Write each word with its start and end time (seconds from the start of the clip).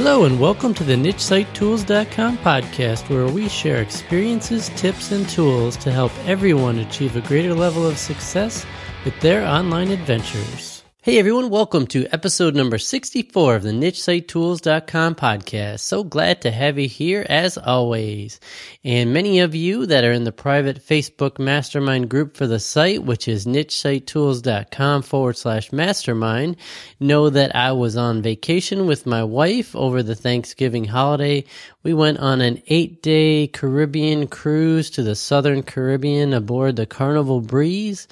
Hello, 0.00 0.22
and 0.22 0.38
welcome 0.38 0.72
to 0.74 0.84
the 0.84 0.94
NicheSiteTools.com 0.94 2.38
podcast, 2.38 3.10
where 3.10 3.26
we 3.26 3.48
share 3.48 3.82
experiences, 3.82 4.68
tips, 4.76 5.10
and 5.10 5.28
tools 5.28 5.76
to 5.78 5.90
help 5.90 6.12
everyone 6.24 6.78
achieve 6.78 7.16
a 7.16 7.20
greater 7.20 7.52
level 7.52 7.84
of 7.84 7.98
success 7.98 8.64
with 9.04 9.18
their 9.18 9.44
online 9.44 9.90
adventures. 9.90 10.77
Hey 11.08 11.18
everyone, 11.18 11.48
welcome 11.48 11.86
to 11.86 12.06
episode 12.12 12.54
number 12.54 12.76
64 12.76 13.56
of 13.56 13.62
the 13.62 13.70
NicheSiteTools.com 13.70 15.14
podcast. 15.14 15.80
So 15.80 16.04
glad 16.04 16.42
to 16.42 16.50
have 16.50 16.78
you 16.78 16.86
here 16.86 17.24
as 17.30 17.56
always. 17.56 18.38
And 18.84 19.14
many 19.14 19.40
of 19.40 19.54
you 19.54 19.86
that 19.86 20.04
are 20.04 20.12
in 20.12 20.24
the 20.24 20.32
private 20.32 20.84
Facebook 20.84 21.38
mastermind 21.38 22.10
group 22.10 22.36
for 22.36 22.46
the 22.46 22.60
site, 22.60 23.04
which 23.04 23.26
is 23.26 23.46
NicheSiteTools.com 23.46 25.00
forward 25.00 25.38
slash 25.38 25.72
mastermind, 25.72 26.56
know 27.00 27.30
that 27.30 27.56
I 27.56 27.72
was 27.72 27.96
on 27.96 28.20
vacation 28.20 28.86
with 28.86 29.06
my 29.06 29.24
wife 29.24 29.74
over 29.74 30.02
the 30.02 30.14
Thanksgiving 30.14 30.84
holiday. 30.84 31.46
We 31.88 31.94
went 31.94 32.18
on 32.18 32.42
an 32.42 32.62
eight 32.66 33.00
day 33.00 33.46
Caribbean 33.46 34.26
cruise 34.26 34.90
to 34.90 35.02
the 35.02 35.14
Southern 35.14 35.62
Caribbean 35.62 36.34
aboard 36.34 36.76
the 36.76 36.84
Carnival 36.84 37.40
Breeze 37.40 38.06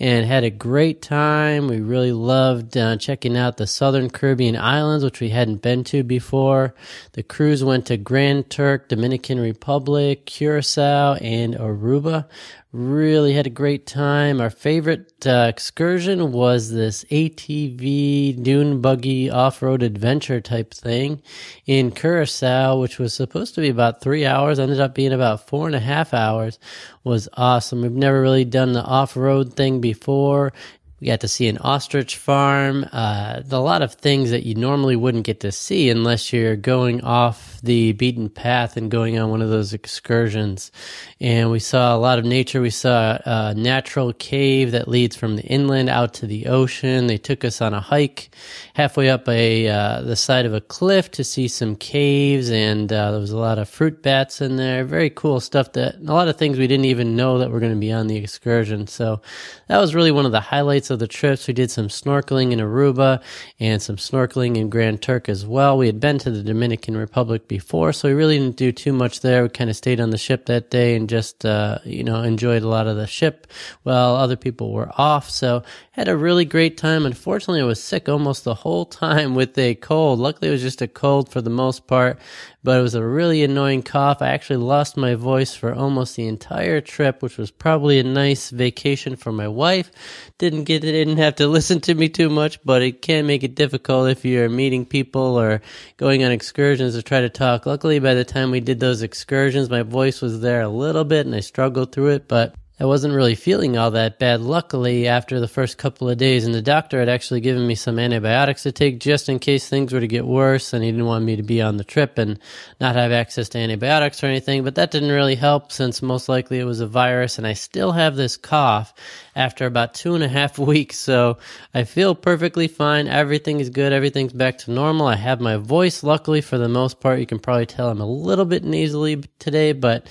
and 0.00 0.26
had 0.26 0.42
a 0.42 0.50
great 0.50 1.00
time. 1.00 1.68
We 1.68 1.80
really 1.80 2.10
loved 2.10 2.76
uh, 2.76 2.96
checking 2.96 3.36
out 3.36 3.56
the 3.56 3.68
Southern 3.68 4.10
Caribbean 4.10 4.56
islands, 4.56 5.04
which 5.04 5.20
we 5.20 5.28
hadn't 5.28 5.62
been 5.62 5.84
to 5.84 6.02
before. 6.02 6.74
The 7.12 7.22
cruise 7.22 7.62
went 7.62 7.86
to 7.86 7.96
Grand 7.96 8.50
Turk, 8.50 8.88
Dominican 8.88 9.38
Republic, 9.38 10.26
Curacao, 10.26 11.14
and 11.14 11.54
Aruba. 11.54 12.26
Really 12.72 13.32
had 13.32 13.48
a 13.48 13.50
great 13.50 13.84
time. 13.84 14.40
Our 14.40 14.48
favorite 14.48 15.26
uh, 15.26 15.46
excursion 15.48 16.30
was 16.30 16.70
this 16.70 17.02
ATV 17.10 18.40
dune 18.44 18.80
buggy 18.80 19.28
off 19.28 19.60
road 19.60 19.82
adventure 19.82 20.40
type 20.40 20.72
thing 20.72 21.20
in 21.66 21.90
Curacao, 21.90 22.78
which 22.78 23.00
was 23.00 23.12
supposed 23.12 23.56
to 23.56 23.60
be 23.60 23.70
about 23.70 24.00
three 24.00 24.24
hours, 24.24 24.60
ended 24.60 24.78
up 24.78 24.94
being 24.94 25.12
about 25.12 25.48
four 25.48 25.66
and 25.66 25.74
a 25.74 25.80
half 25.80 26.14
hours. 26.14 26.60
Was 27.02 27.28
awesome. 27.32 27.82
We've 27.82 27.90
never 27.90 28.22
really 28.22 28.44
done 28.44 28.72
the 28.72 28.84
off 28.84 29.16
road 29.16 29.54
thing 29.54 29.80
before. 29.80 30.52
We 31.00 31.06
got 31.06 31.20
to 31.20 31.28
see 31.28 31.48
an 31.48 31.56
ostrich 31.58 32.16
farm, 32.16 32.84
uh, 32.92 33.40
a 33.50 33.58
lot 33.58 33.80
of 33.80 33.94
things 33.94 34.30
that 34.30 34.44
you 34.44 34.54
normally 34.54 34.96
wouldn't 34.96 35.24
get 35.24 35.40
to 35.40 35.50
see 35.52 35.88
unless 35.88 36.30
you're 36.30 36.56
going 36.56 37.00
off 37.02 37.58
the 37.62 37.92
beaten 37.92 38.28
path 38.28 38.76
and 38.76 38.90
going 38.90 39.18
on 39.18 39.30
one 39.30 39.40
of 39.40 39.48
those 39.48 39.72
excursions. 39.72 40.70
And 41.18 41.50
we 41.50 41.58
saw 41.58 41.96
a 41.96 41.98
lot 41.98 42.18
of 42.18 42.24
nature. 42.26 42.60
We 42.60 42.70
saw 42.70 43.18
a 43.24 43.54
natural 43.54 44.12
cave 44.12 44.72
that 44.72 44.88
leads 44.88 45.16
from 45.16 45.36
the 45.36 45.42
inland 45.42 45.88
out 45.88 46.14
to 46.14 46.26
the 46.26 46.46
ocean. 46.46 47.06
They 47.06 47.18
took 47.18 47.44
us 47.44 47.62
on 47.62 47.72
a 47.72 47.80
hike 47.80 48.30
halfway 48.74 49.08
up 49.08 49.28
a 49.28 49.68
uh, 49.68 50.02
the 50.02 50.16
side 50.16 50.46
of 50.46 50.54
a 50.54 50.60
cliff 50.60 51.10
to 51.12 51.24
see 51.24 51.48
some 51.48 51.76
caves, 51.76 52.50
and 52.50 52.92
uh, 52.92 53.10
there 53.10 53.20
was 53.20 53.30
a 53.30 53.38
lot 53.38 53.58
of 53.58 53.68
fruit 53.68 54.02
bats 54.02 54.40
in 54.40 54.56
there. 54.56 54.84
Very 54.84 55.10
cool 55.10 55.40
stuff. 55.40 55.72
That 55.72 55.96
a 55.96 56.12
lot 56.12 56.28
of 56.28 56.36
things 56.36 56.58
we 56.58 56.66
didn't 56.66 56.86
even 56.86 57.16
know 57.16 57.38
that 57.38 57.50
were 57.50 57.60
going 57.60 57.72
to 57.72 57.78
be 57.78 57.92
on 57.92 58.06
the 58.06 58.16
excursion. 58.16 58.86
So 58.86 59.22
that 59.68 59.78
was 59.78 59.94
really 59.94 60.12
one 60.12 60.26
of 60.26 60.32
the 60.32 60.40
highlights 60.40 60.89
of 60.90 60.98
the 60.98 61.08
trips. 61.08 61.46
We 61.46 61.54
did 61.54 61.70
some 61.70 61.88
snorkeling 61.88 62.52
in 62.52 62.58
Aruba 62.58 63.22
and 63.58 63.80
some 63.80 63.96
snorkeling 63.96 64.56
in 64.56 64.70
Grand 64.70 65.02
Turk 65.02 65.28
as 65.28 65.46
well. 65.46 65.76
We 65.76 65.86
had 65.86 66.00
been 66.00 66.18
to 66.18 66.30
the 66.30 66.42
Dominican 66.42 66.96
Republic 66.96 67.48
before, 67.48 67.92
so 67.92 68.08
we 68.08 68.14
really 68.14 68.38
didn't 68.38 68.56
do 68.56 68.72
too 68.72 68.92
much 68.92 69.20
there. 69.20 69.42
We 69.42 69.48
kind 69.48 69.70
of 69.70 69.76
stayed 69.76 70.00
on 70.00 70.10
the 70.10 70.18
ship 70.18 70.46
that 70.46 70.70
day 70.70 70.96
and 70.96 71.08
just, 71.08 71.44
uh, 71.44 71.78
you 71.84 72.04
know, 72.04 72.22
enjoyed 72.22 72.62
a 72.62 72.68
lot 72.68 72.86
of 72.86 72.96
the 72.96 73.06
ship 73.06 73.46
while 73.82 74.16
other 74.16 74.36
people 74.36 74.72
were 74.72 74.90
off. 74.96 75.30
So 75.30 75.62
had 75.92 76.08
a 76.08 76.16
really 76.16 76.44
great 76.44 76.76
time. 76.76 77.04
Unfortunately, 77.04 77.60
I 77.60 77.64
was 77.64 77.82
sick 77.82 78.08
almost 78.08 78.44
the 78.44 78.54
whole 78.54 78.84
time 78.86 79.34
with 79.34 79.56
a 79.58 79.74
cold. 79.76 80.18
Luckily, 80.18 80.48
it 80.48 80.52
was 80.52 80.62
just 80.62 80.82
a 80.82 80.88
cold 80.88 81.30
for 81.30 81.40
the 81.40 81.50
most 81.50 81.86
part, 81.86 82.18
but 82.62 82.78
it 82.78 82.82
was 82.82 82.94
a 82.94 83.04
really 83.04 83.42
annoying 83.42 83.82
cough. 83.82 84.20
I 84.20 84.28
actually 84.28 84.58
lost 84.58 84.96
my 84.96 85.14
voice 85.14 85.54
for 85.54 85.74
almost 85.74 86.16
the 86.16 86.26
entire 86.26 86.80
trip, 86.80 87.22
which 87.22 87.38
was 87.38 87.50
probably 87.50 87.98
a 87.98 88.04
nice 88.04 88.50
vacation 88.50 89.16
for 89.16 89.32
my 89.32 89.48
wife. 89.48 89.90
Didn't 90.38 90.64
get 90.64 90.82
didn't 90.82 91.16
have 91.16 91.36
to 91.36 91.48
listen 91.48 91.80
to 91.82 91.94
me 91.94 92.08
too 92.08 92.28
much, 92.28 92.62
but 92.62 92.82
it 92.82 93.02
can 93.02 93.26
make 93.26 93.42
it 93.42 93.54
difficult 93.54 94.10
if 94.10 94.24
you're 94.24 94.48
meeting 94.48 94.84
people 94.84 95.38
or 95.40 95.62
going 95.96 96.22
on 96.22 96.32
excursions 96.32 96.94
to 96.94 97.02
try 97.02 97.20
to 97.20 97.30
talk. 97.30 97.64
Luckily, 97.64 97.98
by 97.98 98.14
the 98.14 98.24
time 98.24 98.50
we 98.50 98.60
did 98.60 98.80
those 98.80 99.02
excursions, 99.02 99.70
my 99.70 99.82
voice 99.82 100.20
was 100.20 100.40
there 100.40 100.60
a 100.60 100.68
little 100.68 101.04
bit 101.04 101.26
and 101.26 101.34
I 101.34 101.40
struggled 101.40 101.92
through 101.92 102.08
it, 102.08 102.28
but 102.28 102.54
I 102.80 102.86
wasn't 102.86 103.12
really 103.12 103.34
feeling 103.34 103.76
all 103.76 103.90
that 103.90 104.18
bad, 104.18 104.40
luckily, 104.40 105.06
after 105.06 105.38
the 105.38 105.46
first 105.46 105.76
couple 105.76 106.08
of 106.08 106.16
days. 106.16 106.46
And 106.46 106.54
the 106.54 106.62
doctor 106.62 106.98
had 106.98 107.10
actually 107.10 107.42
given 107.42 107.66
me 107.66 107.74
some 107.74 107.98
antibiotics 107.98 108.62
to 108.62 108.72
take 108.72 109.00
just 109.00 109.28
in 109.28 109.38
case 109.38 109.68
things 109.68 109.92
were 109.92 110.00
to 110.00 110.06
get 110.06 110.26
worse. 110.26 110.72
And 110.72 110.82
he 110.82 110.90
didn't 110.90 111.04
want 111.04 111.26
me 111.26 111.36
to 111.36 111.42
be 111.42 111.60
on 111.60 111.76
the 111.76 111.84
trip 111.84 112.16
and 112.16 112.38
not 112.80 112.96
have 112.96 113.12
access 113.12 113.50
to 113.50 113.58
antibiotics 113.58 114.24
or 114.24 114.28
anything. 114.28 114.64
But 114.64 114.76
that 114.76 114.92
didn't 114.92 115.10
really 115.10 115.34
help 115.34 115.72
since 115.72 116.00
most 116.00 116.26
likely 116.26 116.58
it 116.58 116.64
was 116.64 116.80
a 116.80 116.86
virus. 116.86 117.36
And 117.36 117.46
I 117.46 117.52
still 117.52 117.92
have 117.92 118.16
this 118.16 118.38
cough 118.38 118.94
after 119.36 119.66
about 119.66 119.92
two 119.92 120.14
and 120.14 120.24
a 120.24 120.28
half 120.28 120.58
weeks. 120.58 120.96
So 120.96 121.36
I 121.74 121.84
feel 121.84 122.14
perfectly 122.14 122.66
fine. 122.66 123.08
Everything 123.08 123.60
is 123.60 123.68
good. 123.68 123.92
Everything's 123.92 124.32
back 124.32 124.56
to 124.56 124.70
normal. 124.70 125.06
I 125.06 125.16
have 125.16 125.38
my 125.38 125.58
voice, 125.58 126.02
luckily, 126.02 126.40
for 126.40 126.56
the 126.56 126.68
most 126.68 126.98
part. 126.98 127.20
You 127.20 127.26
can 127.26 127.40
probably 127.40 127.66
tell 127.66 127.90
I'm 127.90 128.00
a 128.00 128.06
little 128.06 128.46
bit 128.46 128.64
nasally 128.64 129.22
today, 129.38 129.72
but 129.72 130.06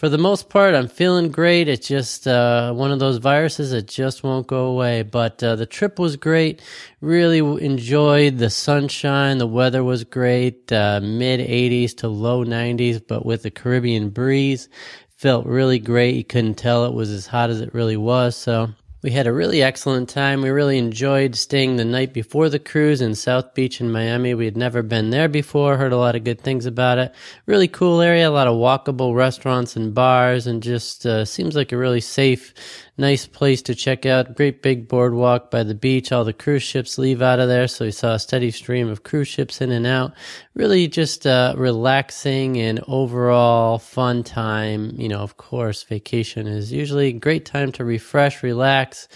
for 0.00 0.08
the 0.08 0.16
most 0.16 0.48
part, 0.48 0.74
I'm 0.74 0.88
feeling 0.88 1.30
great. 1.30 1.68
It's 1.68 1.86
just 1.86 2.26
uh, 2.26 2.72
one 2.72 2.90
of 2.90 3.00
those 3.00 3.18
viruses 3.18 3.72
that 3.72 3.86
just 3.86 4.22
won't 4.22 4.46
go 4.46 4.64
away. 4.64 5.02
But 5.02 5.42
uh, 5.42 5.56
the 5.56 5.66
trip 5.66 5.98
was 5.98 6.16
great. 6.16 6.62
Really 7.02 7.40
enjoyed 7.62 8.38
the 8.38 8.48
sunshine. 8.48 9.36
The 9.36 9.46
weather 9.46 9.84
was 9.84 10.04
great. 10.04 10.72
Uh, 10.72 11.00
Mid 11.02 11.40
80s 11.40 11.94
to 11.98 12.08
low 12.08 12.46
90s, 12.46 13.02
but 13.06 13.26
with 13.26 13.42
the 13.42 13.50
Caribbean 13.50 14.08
breeze. 14.08 14.70
Felt 15.16 15.44
really 15.44 15.78
great. 15.78 16.14
You 16.14 16.24
couldn't 16.24 16.54
tell 16.54 16.86
it 16.86 16.94
was 16.94 17.10
as 17.10 17.26
hot 17.26 17.50
as 17.50 17.60
it 17.60 17.74
really 17.74 17.98
was. 17.98 18.36
So 18.36 18.70
we 19.02 19.10
had 19.12 19.26
a 19.26 19.32
really 19.32 19.62
excellent 19.62 20.10
time. 20.10 20.42
We 20.42 20.50
really 20.50 20.76
enjoyed 20.76 21.34
staying 21.34 21.76
the 21.76 21.84
night 21.86 22.12
before 22.12 22.50
the 22.50 22.58
cruise 22.58 23.00
in 23.00 23.14
South 23.14 23.54
Beach 23.54 23.80
in 23.80 23.90
Miami. 23.90 24.34
We 24.34 24.44
had 24.44 24.58
never 24.58 24.82
been 24.82 25.08
there 25.08 25.28
before, 25.28 25.78
heard 25.78 25.92
a 25.92 25.96
lot 25.96 26.16
of 26.16 26.24
good 26.24 26.40
things 26.40 26.66
about 26.66 26.98
it. 26.98 27.14
Really 27.46 27.68
cool 27.68 28.02
area, 28.02 28.28
a 28.28 28.30
lot 28.30 28.46
of 28.46 28.56
walkable 28.56 29.14
restaurants 29.14 29.74
and 29.74 29.94
bars, 29.94 30.46
and 30.46 30.62
just 30.62 31.06
uh, 31.06 31.24
seems 31.24 31.56
like 31.56 31.72
a 31.72 31.78
really 31.78 32.02
safe 32.02 32.52
nice 33.00 33.26
place 33.26 33.62
to 33.62 33.74
check 33.74 34.06
out. 34.06 34.36
Great 34.36 34.62
big 34.62 34.86
boardwalk 34.86 35.50
by 35.50 35.62
the 35.62 35.74
beach. 35.74 36.12
All 36.12 36.24
the 36.24 36.32
cruise 36.32 36.62
ships 36.62 36.98
leave 36.98 37.22
out 37.22 37.40
of 37.40 37.48
there. 37.48 37.66
So 37.66 37.86
we 37.86 37.90
saw 37.90 38.14
a 38.14 38.18
steady 38.18 38.50
stream 38.50 38.88
of 38.88 39.02
cruise 39.02 39.28
ships 39.28 39.60
in 39.60 39.72
and 39.72 39.86
out. 39.86 40.12
Really 40.54 40.86
just 40.86 41.26
uh, 41.26 41.54
relaxing 41.56 42.58
and 42.58 42.80
overall 42.86 43.78
fun 43.78 44.22
time. 44.22 44.92
You 44.96 45.08
know, 45.08 45.20
of 45.20 45.36
course, 45.36 45.82
vacation 45.82 46.46
is 46.46 46.72
usually 46.72 47.08
a 47.08 47.12
great 47.12 47.46
time 47.46 47.72
to 47.72 47.84
refresh, 47.84 48.42
relax, 48.42 49.08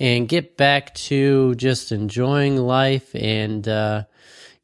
and 0.00 0.28
get 0.28 0.56
back 0.56 0.94
to 0.94 1.54
just 1.54 1.92
enjoying 1.92 2.56
life 2.56 3.14
and, 3.14 3.66
uh, 3.66 4.04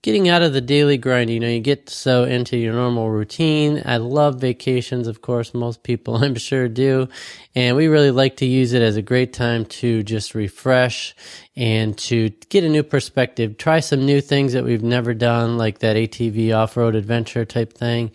getting 0.04 0.28
out 0.28 0.42
of 0.42 0.52
the 0.52 0.60
daily 0.60 0.98
grind. 0.98 1.30
You 1.30 1.40
know, 1.40 1.48
you 1.48 1.60
get 1.60 1.88
so 1.88 2.24
into 2.24 2.58
your 2.58 2.74
normal 2.74 3.08
routine. 3.08 3.82
I 3.86 3.96
love 3.96 4.38
vacations, 4.38 5.08
of 5.08 5.22
course, 5.22 5.54
most 5.54 5.82
people 5.82 6.16
I'm 6.22 6.34
sure 6.34 6.68
do. 6.68 7.08
And 7.54 7.74
we 7.74 7.86
really 7.86 8.10
like 8.10 8.36
to 8.36 8.44
use 8.44 8.74
it 8.74 8.82
as 8.82 8.96
a 8.96 9.02
great 9.02 9.32
time 9.32 9.64
to 9.80 10.02
just 10.02 10.34
refresh 10.34 11.16
and 11.56 11.96
to 11.96 12.28
get 12.50 12.64
a 12.64 12.68
new 12.68 12.82
perspective, 12.82 13.56
try 13.56 13.80
some 13.80 14.04
new 14.04 14.20
things 14.20 14.52
that 14.52 14.64
we've 14.64 14.82
never 14.82 15.14
done, 15.14 15.56
like 15.56 15.78
that 15.78 15.96
ATV 15.96 16.54
off-road 16.54 16.96
adventure 16.96 17.46
type 17.46 17.72
thing, 17.72 18.10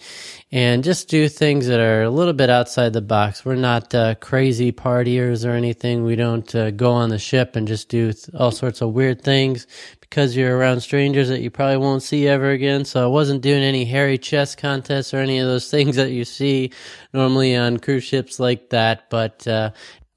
and 0.51 0.83
just 0.83 1.09
do 1.09 1.29
things 1.29 1.67
that 1.67 1.79
are 1.79 2.03
a 2.03 2.09
little 2.09 2.33
bit 2.33 2.49
outside 2.49 2.93
the 2.93 3.01
box. 3.01 3.45
We're 3.45 3.55
not 3.55 3.93
uh, 3.93 4.15
crazy 4.15 4.71
partiers 4.71 5.47
or 5.47 5.51
anything. 5.51 6.03
We 6.03 6.15
don't 6.15 6.53
uh, 6.55 6.71
go 6.71 6.91
on 6.91 7.09
the 7.09 7.19
ship 7.19 7.55
and 7.55 7.67
just 7.67 7.89
do 7.89 8.13
all 8.37 8.51
sorts 8.51 8.81
of 8.81 8.93
weird 8.93 9.21
things 9.21 9.67
because 9.99 10.35
you're 10.35 10.57
around 10.57 10.81
strangers 10.81 11.29
that 11.29 11.41
you 11.41 11.51
probably 11.51 11.77
won't 11.77 12.01
see 12.01 12.27
ever 12.27 12.49
again. 12.49 12.83
So 12.83 13.03
I 13.03 13.07
wasn't 13.07 13.43
doing 13.43 13.61
any 13.61 13.85
hairy 13.85 14.17
chess 14.17 14.55
contests 14.55 15.13
or 15.13 15.17
any 15.17 15.37
of 15.37 15.47
those 15.47 15.69
things 15.71 15.97
that 15.97 16.11
you 16.11 16.25
see 16.25 16.71
normally 17.13 17.55
on 17.55 17.77
cruise 17.77 18.03
ships 18.03 18.39
like 18.39 18.69
that. 18.69 19.07
But 19.11 19.47
uh, 19.47 19.69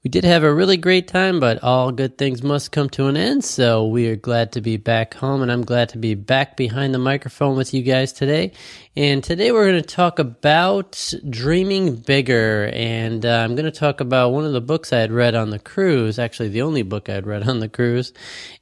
we 0.03 0.09
did 0.09 0.25
have 0.25 0.43
a 0.43 0.53
really 0.53 0.75
great 0.75 1.07
time, 1.07 1.39
but 1.39 1.63
all 1.63 1.93
good 1.93 2.17
things 2.17 2.43
must 2.43 2.73
come 2.73 2.89
to 2.89 3.07
an 3.07 3.15
end. 3.15 3.45
So 3.45 3.87
we 3.87 4.09
are 4.09 4.17
glad 4.17 4.51
to 4.51 4.59
be 4.59 4.75
back 4.75 5.13
home, 5.13 5.41
and 5.41 5.49
I'm 5.49 5.63
glad 5.63 5.87
to 5.89 5.97
be 5.97 6.13
back 6.13 6.57
behind 6.57 6.93
the 6.93 6.99
microphone 6.99 7.55
with 7.55 7.73
you 7.73 7.83
guys 7.83 8.11
today. 8.11 8.51
And 8.97 9.23
today 9.23 9.53
we're 9.53 9.65
going 9.65 9.81
to 9.81 9.87
talk 9.87 10.19
about 10.19 11.13
dreaming 11.29 11.95
bigger. 11.95 12.69
And 12.73 13.25
uh, 13.25 13.29
I'm 13.29 13.55
going 13.55 13.63
to 13.63 13.71
talk 13.71 14.01
about 14.01 14.33
one 14.33 14.43
of 14.43 14.51
the 14.51 14.59
books 14.59 14.91
I 14.91 14.99
had 14.99 15.11
read 15.13 15.35
on 15.35 15.51
the 15.51 15.57
cruise, 15.57 16.19
actually, 16.19 16.49
the 16.49 16.63
only 16.63 16.83
book 16.83 17.07
I 17.07 17.13
had 17.13 17.25
read 17.25 17.47
on 17.47 17.59
the 17.59 17.69
cruise. 17.69 18.11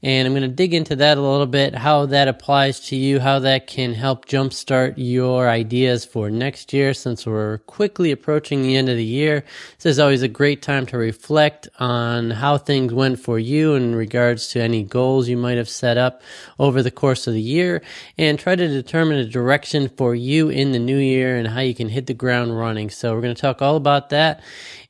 And 0.03 0.27
I'm 0.27 0.33
going 0.33 0.44
to 0.44 0.55
dig 0.55 0.75
into 0.75 0.95
that 0.97 1.17
a 1.17 1.21
little 1.21 1.47
bit, 1.47 1.73
how 1.73 2.05
that 2.05 2.27
applies 2.27 2.79
to 2.81 2.95
you, 2.95 3.19
how 3.19 3.39
that 3.39 3.65
can 3.65 3.95
help 3.95 4.27
jumpstart 4.27 4.94
your 4.97 5.49
ideas 5.49 6.05
for 6.05 6.29
next 6.29 6.71
year 6.71 6.94
since 6.94 7.25
we're 7.25 7.57
quickly 7.57 8.11
approaching 8.11 8.61
the 8.61 8.77
end 8.77 8.89
of 8.89 8.95
the 8.95 9.03
year. 9.03 9.44
This 9.79 9.87
is 9.87 9.99
always 9.99 10.21
a 10.21 10.27
great 10.27 10.61
time 10.61 10.85
to 10.85 10.99
reflect 10.99 11.31
reflect 11.31 11.69
on 11.80 12.30
how 12.30 12.57
things 12.57 12.94
went 12.94 13.18
for 13.18 13.39
you 13.39 13.74
in 13.74 13.95
regards 13.95 14.50
to 14.50 14.62
any 14.62 14.83
goals 14.83 15.30
you 15.30 15.38
might 15.38 15.56
have 15.56 15.69
set 15.69 15.98
up 15.98 16.22
over 16.60 16.83
the 16.83 16.92
course 16.92 17.25
of 17.25 17.33
the 17.33 17.42
year 17.42 17.81
and 18.18 18.38
try 18.38 18.54
to 18.54 18.68
determine 18.68 19.18
a 19.18 19.24
direction 19.24 19.88
for 19.88 20.13
you 20.13 20.50
in 20.50 20.74
the 20.74 20.80
new 20.80 20.98
year 20.98 21.38
and 21.38 21.48
how 21.48 21.62
you 21.62 21.74
can 21.74 21.88
hit 21.88 22.06
the 22.07 22.13
ground 22.13 22.60
running. 22.60 22.89
So 22.89 23.16
we're 23.16 23.22
going 23.22 23.33
to 23.33 23.42
talk 23.42 23.62
all 23.62 23.78
about 23.78 24.10
that 24.10 24.44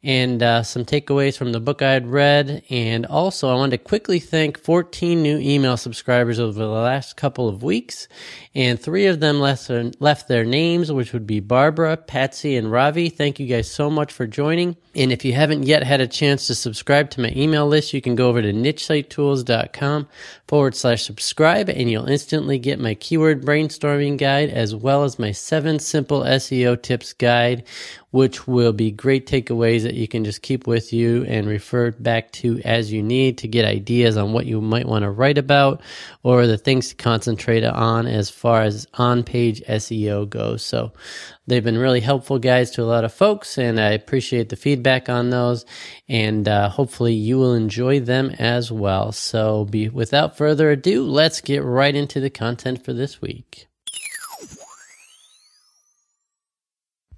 and 0.03 0.41
uh, 0.41 0.63
some 0.63 0.83
takeaways 0.83 1.37
from 1.37 1.51
the 1.51 1.59
book 1.59 1.81
I 1.81 1.91
had 1.91 2.07
read. 2.07 2.63
And 2.69 3.05
also, 3.05 3.49
I 3.49 3.55
wanted 3.55 3.77
to 3.77 3.83
quickly 3.83 4.19
thank 4.19 4.57
14 4.57 5.21
new 5.21 5.37
email 5.37 5.77
subscribers 5.77 6.39
over 6.39 6.57
the 6.57 6.67
last 6.67 7.17
couple 7.17 7.47
of 7.47 7.61
weeks. 7.61 8.07
And 8.55 8.79
three 8.79 9.05
of 9.05 9.19
them 9.19 9.39
left 9.39 9.67
their, 9.67 9.91
left 9.99 10.27
their 10.27 10.43
names, 10.43 10.91
which 10.91 11.13
would 11.13 11.27
be 11.27 11.39
Barbara, 11.39 11.97
Patsy, 11.97 12.55
and 12.55 12.71
Ravi. 12.71 13.09
Thank 13.09 13.39
you 13.39 13.45
guys 13.45 13.69
so 13.69 13.89
much 13.89 14.11
for 14.11 14.25
joining. 14.25 14.75
And 14.95 15.11
if 15.11 15.23
you 15.23 15.33
haven't 15.33 15.63
yet 15.63 15.83
had 15.83 16.01
a 16.01 16.07
chance 16.07 16.30
to 16.37 16.55
subscribe 16.55 17.09
to 17.11 17.21
my 17.21 17.31
email 17.35 17.67
list, 17.67 17.93
you 17.93 18.01
can 18.01 18.15
go 18.15 18.29
over 18.29 18.41
to 18.41 18.51
nichesitetools.com 18.51 20.07
forward 20.47 20.75
slash 20.75 21.03
subscribe 21.03 21.69
and 21.69 21.89
you'll 21.89 22.09
instantly 22.09 22.59
get 22.59 22.79
my 22.79 22.93
keyword 22.95 23.43
brainstorming 23.43 24.17
guide 24.17 24.49
as 24.49 24.75
well 24.75 25.03
as 25.03 25.19
my 25.19 25.31
seven 25.31 25.79
simple 25.79 26.21
SEO 26.21 26.81
tips 26.81 27.13
guide, 27.13 27.63
which 28.11 28.45
will 28.45 28.73
be 28.73 28.91
great 28.91 29.25
takeaways 29.25 29.83
that 29.83 29.93
you 29.93 30.07
can 30.07 30.23
just 30.23 30.41
keep 30.41 30.67
with 30.67 30.93
you 30.93 31.23
and 31.25 31.47
refer 31.47 31.91
back 31.91 32.31
to 32.31 32.59
as 32.63 32.91
you 32.91 33.01
need 33.01 33.37
to 33.37 33.47
get 33.47 33.65
ideas 33.65 34.17
on 34.17 34.33
what 34.33 34.45
you 34.45 34.61
might 34.61 34.85
want 34.85 35.03
to 35.03 35.09
write 35.09 35.37
about 35.37 35.81
or 36.23 36.45
the 36.45 36.57
things 36.57 36.89
to 36.89 36.95
concentrate 36.95 37.63
on 37.63 38.05
as 38.05 38.29
far 38.29 38.61
as 38.61 38.85
on 38.95 39.23
page 39.23 39.61
SEO 39.67 40.29
goes. 40.29 40.63
So 40.63 40.91
they've 41.47 41.63
been 41.63 41.77
really 41.77 42.01
helpful 42.01 42.37
guys 42.37 42.71
to 42.71 42.83
a 42.83 42.85
lot 42.85 43.05
of 43.05 43.13
folks 43.13 43.57
and 43.57 43.79
I 43.79 43.91
appreciate 43.91 44.49
the 44.49 44.55
feedback 44.57 45.07
on 45.07 45.29
those 45.29 45.65
and 46.09 46.47
uh, 46.47 46.69
hopefully 46.69 47.13
you 47.13 47.37
will 47.37 47.53
enjoy 47.53 48.01
them 48.01 48.31
as 48.37 48.71
well. 48.71 49.13
So 49.13 49.65
be 49.65 49.87
without 49.87 50.37
further 50.37 50.69
ado, 50.71 51.03
let's 51.03 51.39
get 51.39 51.63
right 51.63 51.95
into 51.95 52.19
the 52.19 52.29
content 52.29 52.83
for 52.83 52.91
this 52.91 53.21
week. 53.21 53.67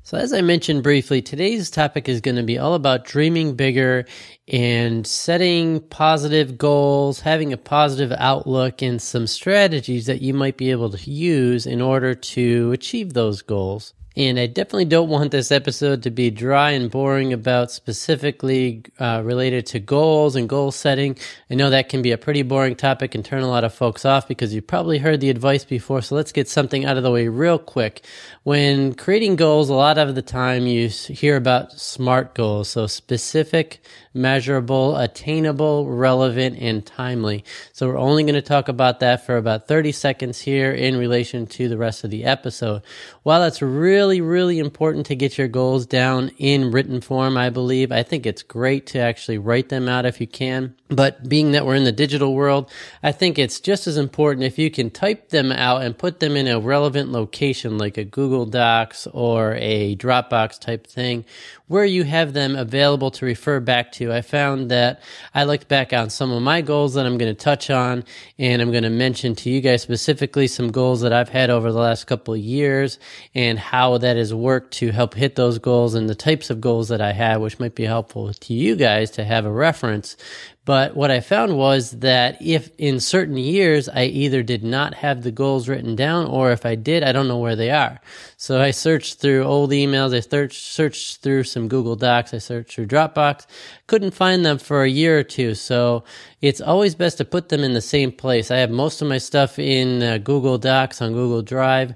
So, 0.05 0.17
as 0.17 0.33
I 0.33 0.41
mentioned 0.41 0.83
briefly, 0.83 1.21
today's 1.21 1.71
topic 1.71 2.09
is 2.09 2.19
going 2.19 2.35
to 2.35 2.44
be 2.44 2.59
all 2.59 2.73
about 2.73 3.05
dreaming 3.05 3.55
bigger 3.55 4.05
and 4.50 5.07
setting 5.07 5.79
positive 5.79 6.57
goals, 6.57 7.21
having 7.21 7.53
a 7.53 7.57
positive 7.57 8.11
outlook, 8.17 8.81
and 8.81 9.01
some 9.01 9.27
strategies 9.27 10.05
that 10.07 10.21
you 10.21 10.33
might 10.33 10.57
be 10.57 10.71
able 10.71 10.89
to 10.89 11.09
use 11.09 11.65
in 11.65 11.79
order 11.81 12.13
to 12.13 12.73
achieve 12.73 13.13
those 13.13 13.41
goals. 13.41 13.94
And 14.15 14.39
I 14.39 14.45
definitely 14.45 14.86
don't 14.86 15.10
want 15.10 15.31
this 15.31 15.51
episode 15.51 16.04
to 16.04 16.12
be 16.12 16.30
dry 16.30 16.71
and 16.71 16.92
boring 16.92 17.33
about 17.33 17.71
specifically 17.71 18.83
uh, 19.00 19.24
related 19.25 19.65
to 19.68 19.80
goals 19.80 20.36
and 20.36 20.48
goal 20.48 20.71
setting. 20.71 21.18
I 21.50 21.56
know 21.56 21.71
that 21.71 21.89
can 21.89 22.04
be 22.04 22.12
a 22.12 22.18
pretty 22.18 22.44
boring 22.44 22.75
topic 22.75 23.15
and 23.15 23.25
turn 23.25 23.42
a 23.42 23.50
lot 23.50 23.63
of 23.63 23.74
folks 23.74 24.06
off 24.06 24.27
because 24.27 24.54
you've 24.54 24.68
probably 24.68 25.00
heard 25.00 25.19
the 25.19 25.31
advice 25.31 25.65
before. 25.65 26.04
So 26.04 26.13
let's 26.13 26.31
get 26.31 26.48
something 26.48 26.86
out 26.86 26.95
of 26.95 27.01
the 27.01 27.10
way 27.10 27.27
real 27.27 27.57
quick. 27.57 28.06
When 28.44 28.94
creating 28.94 29.36
goals, 29.36 29.69
a 29.69 29.74
lot 29.74 29.98
of 29.98 30.13
the 30.13 30.21
time 30.21 30.68
you 30.68 30.89
hear 30.89 31.36
about 31.36 31.71
SMART 31.71 32.36
goals. 32.36 32.69
So 32.69 32.86
specific, 32.86 33.81
measurable, 34.13 34.95
attainable, 34.95 35.89
relevant, 35.89 36.60
and 36.60 36.86
timely. 36.86 37.44
So 37.71 37.88
we're 37.88 37.98
only 37.98 38.24
going 38.24 38.36
to 38.36 38.44
talk 38.44 38.68
about 38.68 39.00
that 39.00 39.25
for 39.25 39.38
about 39.38 39.68
30 39.68 39.92
seconds 39.92 40.42
here 40.42 40.71
in 40.71 40.98
relation 40.98 41.48
to 41.48 41.68
the 41.68 41.77
rest 41.77 42.04
of 42.04 42.12
the 42.12 42.25
episode. 42.25 42.83
While 43.24 43.39
that's 43.39 43.62
really, 43.62 44.02
really 44.03 44.19
really 44.19 44.59
important 44.59 45.05
to 45.05 45.15
get 45.15 45.38
your 45.38 45.47
goals 45.47 45.85
down 45.85 46.29
in 46.38 46.71
written 46.71 47.00
form, 47.00 47.38
I 47.38 47.50
believe, 47.50 47.89
I 47.89 48.03
think 48.03 48.25
it's 48.25 48.44
great 48.44 48.85
to 48.88 49.00
actually 49.00 49.38
write 49.38 49.69
them 49.69 49.88
out 49.88 50.05
if 50.05 50.19
you 50.19 50.27
can. 50.27 50.75
But 50.95 51.28
being 51.28 51.51
that 51.51 51.66
we're 51.66 51.75
in 51.75 51.86
the 51.86 51.92
digital 51.92 52.34
world, 52.34 52.69
I 53.01 53.12
think 53.12 53.40
it's 53.40 53.60
just 53.60 53.88
as 53.88 53.98
important 53.98 54.45
if 54.45 54.60
you 54.60 54.69
can 54.69 54.90
type 54.90 55.30
them 55.30 55.51
out 55.51 55.81
and 55.81 55.98
put 55.98 56.19
them 56.19 56.36
in 56.36 56.48
a 56.48 56.60
relevant 56.60 57.12
location 57.12 57.78
like 57.78 57.98
a 57.98 58.04
Google 58.04 58.45
Docs 58.45 59.07
or 59.07 59.56
a 59.56 59.95
Dropbox 59.95 60.60
type 60.60 60.86
thing 60.86 61.25
where 61.68 61.86
you 61.86 62.04
have 62.04 62.34
them 62.34 62.56
available 62.56 63.10
to 63.10 63.25
refer 63.25 63.60
back 63.60 63.92
to. 63.94 64.13
I 64.13 64.22
found 64.22 64.69
that 64.69 65.01
I 65.34 65.45
looked 65.45 65.68
back 65.68 65.94
on 65.94 66.10
some 66.12 66.31
of 66.31 66.44
my 66.44 66.62
goals 66.62 66.94
that 66.94 67.06
I'm 67.06 67.18
going 67.18 67.34
to 67.34 67.42
touch 67.42 67.69
on, 67.69 68.04
and 68.38 68.62
I'm 68.62 68.72
going 68.72 68.84
to 68.84 68.92
mention 68.92 69.34
to 69.36 69.50
you 69.50 69.62
guys 69.62 69.81
specifically 69.81 70.48
some 70.48 70.72
goals 70.72 71.01
that 71.01 71.13
I've 71.13 71.30
had 71.30 71.50
over 71.50 71.72
the 71.72 71.80
last 71.80 72.06
couple 72.06 72.36
of 72.36 72.39
years 72.39 73.00
and 73.34 73.57
how 73.57 73.98
that 73.98 74.18
has 74.18 74.34
worked 74.34 74.74
to 74.75 74.92
help 74.92 75.16
hit 75.16 75.36
those 75.36 75.57
goals 75.57 75.96
and 75.96 76.07
the 76.07 76.16
types 76.16 76.50
of 76.50 76.62
goals 76.62 76.89
that 76.89 77.01
I 77.01 77.13
have, 77.13 77.42
which 77.42 77.60
might 77.60 77.74
be 77.74 77.86
helpful 77.86 78.31
to 78.31 78.54
you 78.54 78.75
guys 78.75 79.10
to 79.12 79.24
have 79.24 79.46
a 79.46 79.51
reference 79.51 80.16
but 80.65 80.95
what 80.95 81.12
I 81.12 81.19
found 81.19 81.57
was 81.57 81.92
that 81.92 82.42
if 82.42 82.69
in 82.77 83.01
certain 83.01 83.36
years 83.36 83.89
I 83.89 84.06
either 84.06 84.44
did 84.44 84.63
not 84.63 84.94
have 84.94 85.21
the 85.21 85.31
goals 85.31 85.68
written 85.68 85.94
down 85.95 86.25
or 86.27 86.51
if 86.51 86.65
I 86.65 86.75
did, 86.75 87.04
I 87.04 87.12
don't 87.12 87.27
know 87.27 87.38
where 87.38 87.57
they 87.57 87.69
are. 87.69 88.00
So 88.38 88.62
I 88.62 88.71
searched 88.71 89.19
through 89.19 89.44
old 89.44 89.71
emails, 89.71 90.15
I 90.15 90.21
searched, 90.21 91.21
through 91.21 91.44
some 91.44 91.68
Google 91.68 91.98
Docs, 91.98 92.33
I 92.33 92.38
searched 92.38 92.75
through 92.75 92.88
Dropbox, 92.88 93.45
couldn't 93.88 94.13
find 94.13 94.45
them 94.45 94.57
for 94.57 94.83
a 94.83 94.89
year 94.89 95.19
or 95.19 95.24
two. 95.24 95.54
So 95.54 96.06
it's 96.39 96.62
always 96.62 96.95
best 96.95 97.18
to 97.18 97.25
put 97.25 97.50
them 97.50 97.62
in 97.62 97.74
the 97.74 97.81
same 97.81 98.13
place. 98.13 98.50
I 98.50 98.57
have 98.57 98.71
most 98.71 99.01
of 99.01 99.10
my 99.10 99.18
stuff 99.18 99.60
in 99.60 100.01
uh, 100.01 100.18
Google 100.19 100.57
Docs 100.57 101.01
on 101.01 101.12
Google 101.12 101.42
Drive 101.42 101.94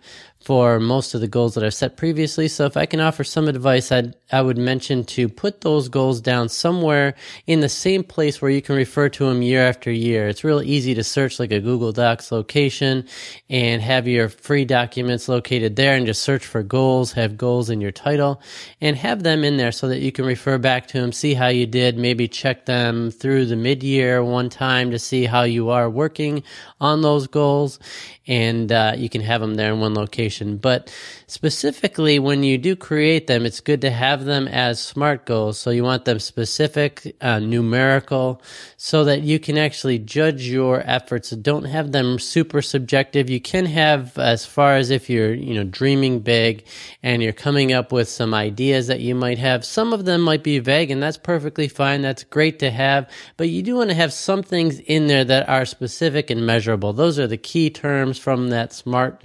for 0.47 0.79
most 0.79 1.13
of 1.13 1.19
the 1.19 1.27
goals 1.27 1.55
that 1.55 1.63
I've 1.63 1.73
set 1.73 1.97
previously. 1.97 2.47
So 2.47 2.65
if 2.65 2.77
I 2.77 2.85
can 2.85 3.01
offer 3.01 3.25
some 3.25 3.49
advice, 3.49 3.91
I'd, 3.91 4.15
I 4.31 4.41
would 4.41 4.57
mention 4.57 5.05
to 5.05 5.29
put 5.29 5.61
those 5.61 5.87
goals 5.87 6.19
down 6.19 6.49
somewhere 6.49 7.15
in 7.45 7.61
the 7.61 7.69
same 7.69 8.03
place 8.03 8.41
where 8.41 8.51
you 8.51 8.61
can 8.61 8.75
refer 8.75 9.07
to 9.09 9.25
them 9.25 9.41
year 9.41 9.61
after 9.61 9.89
year. 9.89 10.27
It's 10.27 10.43
real 10.43 10.61
easy 10.61 10.93
to 10.95 11.03
search 11.03 11.39
like 11.39 11.51
a 11.51 11.61
Google 11.61 11.93
Docs 11.93 12.31
location 12.31 13.07
and 13.49 13.81
have 13.81 14.07
your 14.07 14.27
free 14.27 14.65
documents 14.65 15.29
located 15.29 15.77
there 15.77 15.95
and 15.95 16.05
just 16.05 16.23
search 16.23 16.45
for 16.45 16.61
goals, 16.61 17.13
have 17.13 17.37
goals 17.37 17.69
in 17.69 17.79
your 17.79 17.91
title 17.91 18.41
and 18.81 18.97
have 18.97 19.23
them 19.23 19.45
in 19.45 19.55
there 19.55 19.71
so 19.71 19.87
that 19.87 19.99
you 19.99 20.11
can 20.11 20.25
refer 20.25 20.57
back 20.57 20.87
to 20.87 20.99
them, 20.99 21.13
see 21.13 21.33
how 21.33 21.47
you 21.47 21.65
did, 21.65 21.97
maybe 21.97 22.27
check 22.27 22.65
them 22.65 23.11
through 23.11 23.45
the 23.45 23.55
mid 23.55 23.81
year 23.81 24.23
one 24.23 24.49
time 24.49 24.91
to 24.91 24.99
see 24.99 25.23
how 25.23 25.43
you 25.43 25.69
are 25.69 25.89
working 25.89 26.43
on 26.81 27.01
those 27.01 27.27
goals 27.27 27.79
and 28.27 28.71
uh, 28.71 28.93
you 28.97 29.09
can 29.09 29.21
have 29.21 29.41
them 29.41 29.55
there 29.55 29.71
in 29.73 29.79
one 29.79 29.93
location. 29.93 30.57
But 30.57 30.93
specifically, 31.27 32.19
when 32.19 32.43
you 32.43 32.57
do 32.57 32.75
create 32.75 33.27
them, 33.27 33.45
it's 33.45 33.61
good 33.61 33.81
to 33.81 33.89
have 33.89 34.16
them 34.25 34.47
as 34.47 34.79
SMART 34.81 35.25
goals. 35.25 35.57
So 35.59 35.69
you 35.69 35.83
want 35.83 36.05
them 36.05 36.19
specific, 36.19 37.15
uh, 37.21 37.39
numerical, 37.39 38.41
so 38.77 39.03
that 39.03 39.21
you 39.21 39.39
can 39.39 39.57
actually 39.57 39.99
judge 39.99 40.47
your 40.47 40.81
efforts. 40.85 41.29
Don't 41.31 41.65
have 41.65 41.91
them 41.91 42.19
super 42.19 42.61
subjective. 42.61 43.29
You 43.29 43.41
can 43.41 43.65
have, 43.65 44.17
as 44.17 44.45
far 44.45 44.75
as 44.75 44.89
if 44.89 45.09
you're, 45.09 45.33
you 45.33 45.53
know, 45.53 45.63
dreaming 45.63 46.19
big 46.19 46.65
and 47.03 47.21
you're 47.21 47.33
coming 47.33 47.73
up 47.73 47.91
with 47.91 48.09
some 48.09 48.33
ideas 48.33 48.87
that 48.87 48.99
you 48.99 49.15
might 49.15 49.37
have. 49.37 49.65
Some 49.65 49.93
of 49.93 50.05
them 50.05 50.21
might 50.21 50.43
be 50.43 50.59
vague, 50.59 50.91
and 50.91 51.01
that's 51.01 51.17
perfectly 51.17 51.67
fine. 51.67 52.01
That's 52.01 52.23
great 52.23 52.59
to 52.59 52.71
have. 52.71 53.09
But 53.37 53.49
you 53.49 53.63
do 53.63 53.75
want 53.75 53.89
to 53.89 53.95
have 53.95 54.13
some 54.13 54.43
things 54.43 54.79
in 54.79 55.07
there 55.07 55.25
that 55.25 55.47
are 55.49 55.65
specific 55.65 56.29
and 56.29 56.45
measurable. 56.45 56.93
Those 56.93 57.19
are 57.19 57.27
the 57.27 57.37
key 57.37 57.69
terms 57.69 58.17
from 58.17 58.49
that 58.49 58.73
smart 58.73 59.23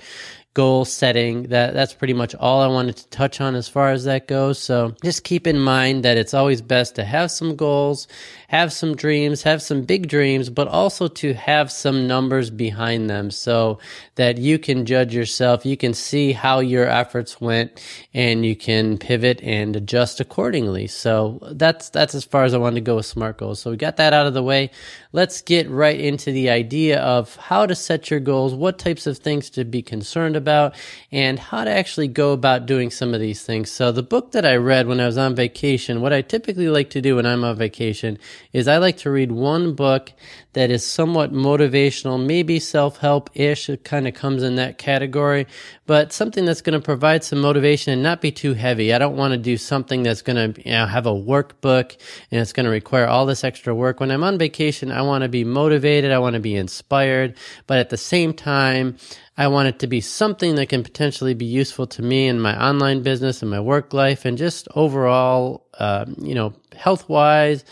goal 0.54 0.84
setting. 0.84 1.44
That 1.44 1.74
that's 1.74 1.94
pretty 1.94 2.12
much 2.14 2.34
all 2.34 2.60
I 2.60 2.66
wanted 2.66 2.96
to 2.96 3.08
touch 3.08 3.40
on 3.40 3.54
as 3.54 3.68
far 3.68 3.90
as 3.90 4.04
that 4.04 4.28
goes. 4.28 4.58
So 4.58 4.94
just 5.02 5.24
keep 5.24 5.46
in 5.46 5.58
mind 5.58 6.04
that 6.04 6.16
it's 6.16 6.34
always 6.34 6.60
best 6.60 6.94
to 6.96 7.04
have 7.04 7.30
some 7.30 7.56
goals, 7.56 8.08
have 8.52 8.70
some 8.70 8.94
dreams, 8.94 9.44
have 9.44 9.62
some 9.62 9.80
big 9.80 10.08
dreams, 10.08 10.50
but 10.50 10.68
also 10.68 11.08
to 11.08 11.32
have 11.32 11.72
some 11.72 12.06
numbers 12.06 12.50
behind 12.50 13.08
them 13.08 13.30
so 13.30 13.78
that 14.16 14.36
you 14.36 14.58
can 14.58 14.84
judge 14.84 15.14
yourself. 15.14 15.64
You 15.64 15.78
can 15.78 15.94
see 15.94 16.32
how 16.32 16.60
your 16.60 16.86
efforts 16.86 17.40
went 17.40 17.82
and 18.12 18.44
you 18.44 18.54
can 18.54 18.98
pivot 18.98 19.40
and 19.42 19.74
adjust 19.74 20.20
accordingly. 20.20 20.86
So 20.86 21.38
that's, 21.52 21.88
that's 21.88 22.14
as 22.14 22.24
far 22.24 22.44
as 22.44 22.52
I 22.52 22.58
wanted 22.58 22.74
to 22.74 22.80
go 22.82 22.96
with 22.96 23.06
SMART 23.06 23.38
goals. 23.38 23.58
So 23.58 23.70
we 23.70 23.78
got 23.78 23.96
that 23.96 24.12
out 24.12 24.26
of 24.26 24.34
the 24.34 24.42
way. 24.42 24.70
Let's 25.12 25.40
get 25.40 25.70
right 25.70 25.98
into 25.98 26.30
the 26.30 26.50
idea 26.50 27.00
of 27.00 27.34
how 27.36 27.64
to 27.64 27.74
set 27.74 28.10
your 28.10 28.20
goals, 28.20 28.54
what 28.54 28.78
types 28.78 29.06
of 29.06 29.16
things 29.16 29.48
to 29.50 29.64
be 29.64 29.80
concerned 29.80 30.36
about, 30.36 30.74
and 31.10 31.38
how 31.38 31.64
to 31.64 31.70
actually 31.70 32.08
go 32.08 32.32
about 32.32 32.66
doing 32.66 32.90
some 32.90 33.14
of 33.14 33.20
these 33.20 33.42
things. 33.42 33.70
So 33.70 33.92
the 33.92 34.02
book 34.02 34.32
that 34.32 34.44
I 34.44 34.56
read 34.56 34.86
when 34.86 35.00
I 35.00 35.06
was 35.06 35.16
on 35.16 35.34
vacation, 35.34 36.02
what 36.02 36.12
I 36.12 36.20
typically 36.20 36.68
like 36.68 36.90
to 36.90 37.00
do 37.00 37.16
when 37.16 37.24
I'm 37.24 37.44
on 37.44 37.56
vacation 37.56 38.18
is 38.52 38.68
I 38.68 38.78
like 38.78 38.98
to 38.98 39.10
read 39.10 39.32
one 39.32 39.74
book 39.74 40.12
that 40.52 40.70
is 40.70 40.84
somewhat 40.84 41.32
motivational, 41.32 42.24
maybe 42.24 42.58
self-help 42.58 43.30
ish. 43.34 43.70
It 43.70 43.84
kind 43.84 44.06
of 44.06 44.14
comes 44.14 44.42
in 44.42 44.56
that 44.56 44.76
category, 44.76 45.46
but 45.86 46.12
something 46.12 46.44
that's 46.44 46.60
going 46.60 46.78
to 46.78 46.84
provide 46.84 47.24
some 47.24 47.40
motivation 47.40 47.92
and 47.92 48.02
not 48.02 48.20
be 48.20 48.30
too 48.30 48.54
heavy. 48.54 48.92
I 48.92 48.98
don't 48.98 49.16
want 49.16 49.32
to 49.32 49.38
do 49.38 49.56
something 49.56 50.02
that's 50.02 50.22
going 50.22 50.54
to 50.54 50.62
you 50.62 50.72
know, 50.72 50.86
have 50.86 51.06
a 51.06 51.10
workbook 51.10 51.96
and 52.30 52.40
it's 52.40 52.52
going 52.52 52.64
to 52.64 52.70
require 52.70 53.06
all 53.06 53.24
this 53.24 53.44
extra 53.44 53.74
work. 53.74 54.00
When 54.00 54.10
I'm 54.10 54.24
on 54.24 54.38
vacation, 54.38 54.92
I 54.92 55.02
want 55.02 55.22
to 55.22 55.28
be 55.28 55.44
motivated. 55.44 56.12
I 56.12 56.18
want 56.18 56.34
to 56.34 56.40
be 56.40 56.54
inspired, 56.56 57.36
but 57.66 57.78
at 57.78 57.88
the 57.88 57.96
same 57.96 58.34
time, 58.34 58.96
I 59.38 59.48
want 59.48 59.68
it 59.68 59.78
to 59.78 59.86
be 59.86 60.02
something 60.02 60.56
that 60.56 60.68
can 60.68 60.82
potentially 60.82 61.32
be 61.32 61.46
useful 61.46 61.86
to 61.88 62.02
me 62.02 62.28
in 62.28 62.38
my 62.38 62.62
online 62.62 63.02
business 63.02 63.40
and 63.40 63.50
my 63.50 63.60
work 63.60 63.94
life 63.94 64.26
and 64.26 64.36
just 64.36 64.68
overall, 64.74 65.66
uh, 65.78 66.04
you 66.18 66.34
know, 66.34 66.52
health 66.76 67.08
wise 67.08 67.64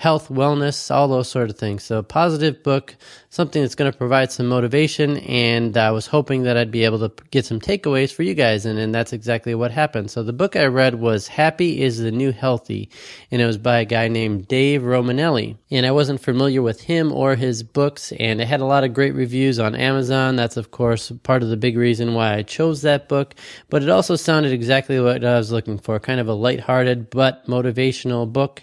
health, 0.00 0.28
wellness, 0.30 0.90
all 0.90 1.08
those 1.08 1.28
sort 1.28 1.50
of 1.50 1.58
things. 1.58 1.84
So, 1.84 2.02
positive 2.02 2.62
book, 2.62 2.96
something 3.30 3.62
that's 3.62 3.76
going 3.76 3.90
to 3.90 3.96
provide 3.96 4.32
some 4.32 4.46
motivation. 4.46 5.18
And 5.18 5.76
I 5.76 5.92
was 5.92 6.06
hoping 6.06 6.42
that 6.42 6.56
I'd 6.56 6.72
be 6.72 6.84
able 6.84 6.98
to 6.98 7.12
get 7.30 7.46
some 7.46 7.60
takeaways 7.60 8.12
for 8.12 8.24
you 8.24 8.34
guys. 8.34 8.66
And, 8.66 8.78
and 8.78 8.94
that's 8.94 9.12
exactly 9.12 9.54
what 9.54 9.70
happened. 9.70 10.10
So, 10.10 10.22
the 10.22 10.32
book 10.32 10.56
I 10.56 10.66
read 10.66 10.96
was 10.96 11.28
Happy 11.28 11.80
is 11.80 11.98
the 11.98 12.10
New 12.10 12.32
Healthy. 12.32 12.90
And 13.30 13.40
it 13.40 13.46
was 13.46 13.56
by 13.56 13.78
a 13.78 13.84
guy 13.84 14.08
named 14.08 14.48
Dave 14.48 14.82
Romanelli. 14.82 15.56
And 15.70 15.86
I 15.86 15.92
wasn't 15.92 16.20
familiar 16.20 16.60
with 16.60 16.82
him 16.82 17.12
or 17.12 17.36
his 17.36 17.62
books. 17.62 18.12
And 18.18 18.40
it 18.40 18.48
had 18.48 18.60
a 18.60 18.66
lot 18.66 18.84
of 18.84 18.92
great 18.92 19.14
reviews 19.14 19.58
on 19.58 19.74
Amazon. 19.74 20.36
That's, 20.36 20.56
of 20.56 20.72
course, 20.72 21.12
part 21.22 21.42
of 21.42 21.48
the 21.48 21.56
big 21.56 21.76
reason 21.76 22.14
why 22.14 22.34
I 22.34 22.42
chose 22.42 22.82
that 22.82 23.08
book. 23.08 23.34
But 23.68 23.82
it 23.82 23.88
also 23.88 24.16
sounded 24.16 24.52
exactly 24.52 25.00
what 25.00 25.24
I 25.24 25.38
was 25.38 25.52
looking 25.52 25.78
for 25.78 26.00
kind 26.00 26.20
of 26.20 26.28
a 26.28 26.34
lighthearted 26.34 27.10
but 27.10 27.46
motivational 27.46 28.30
book 28.30 28.62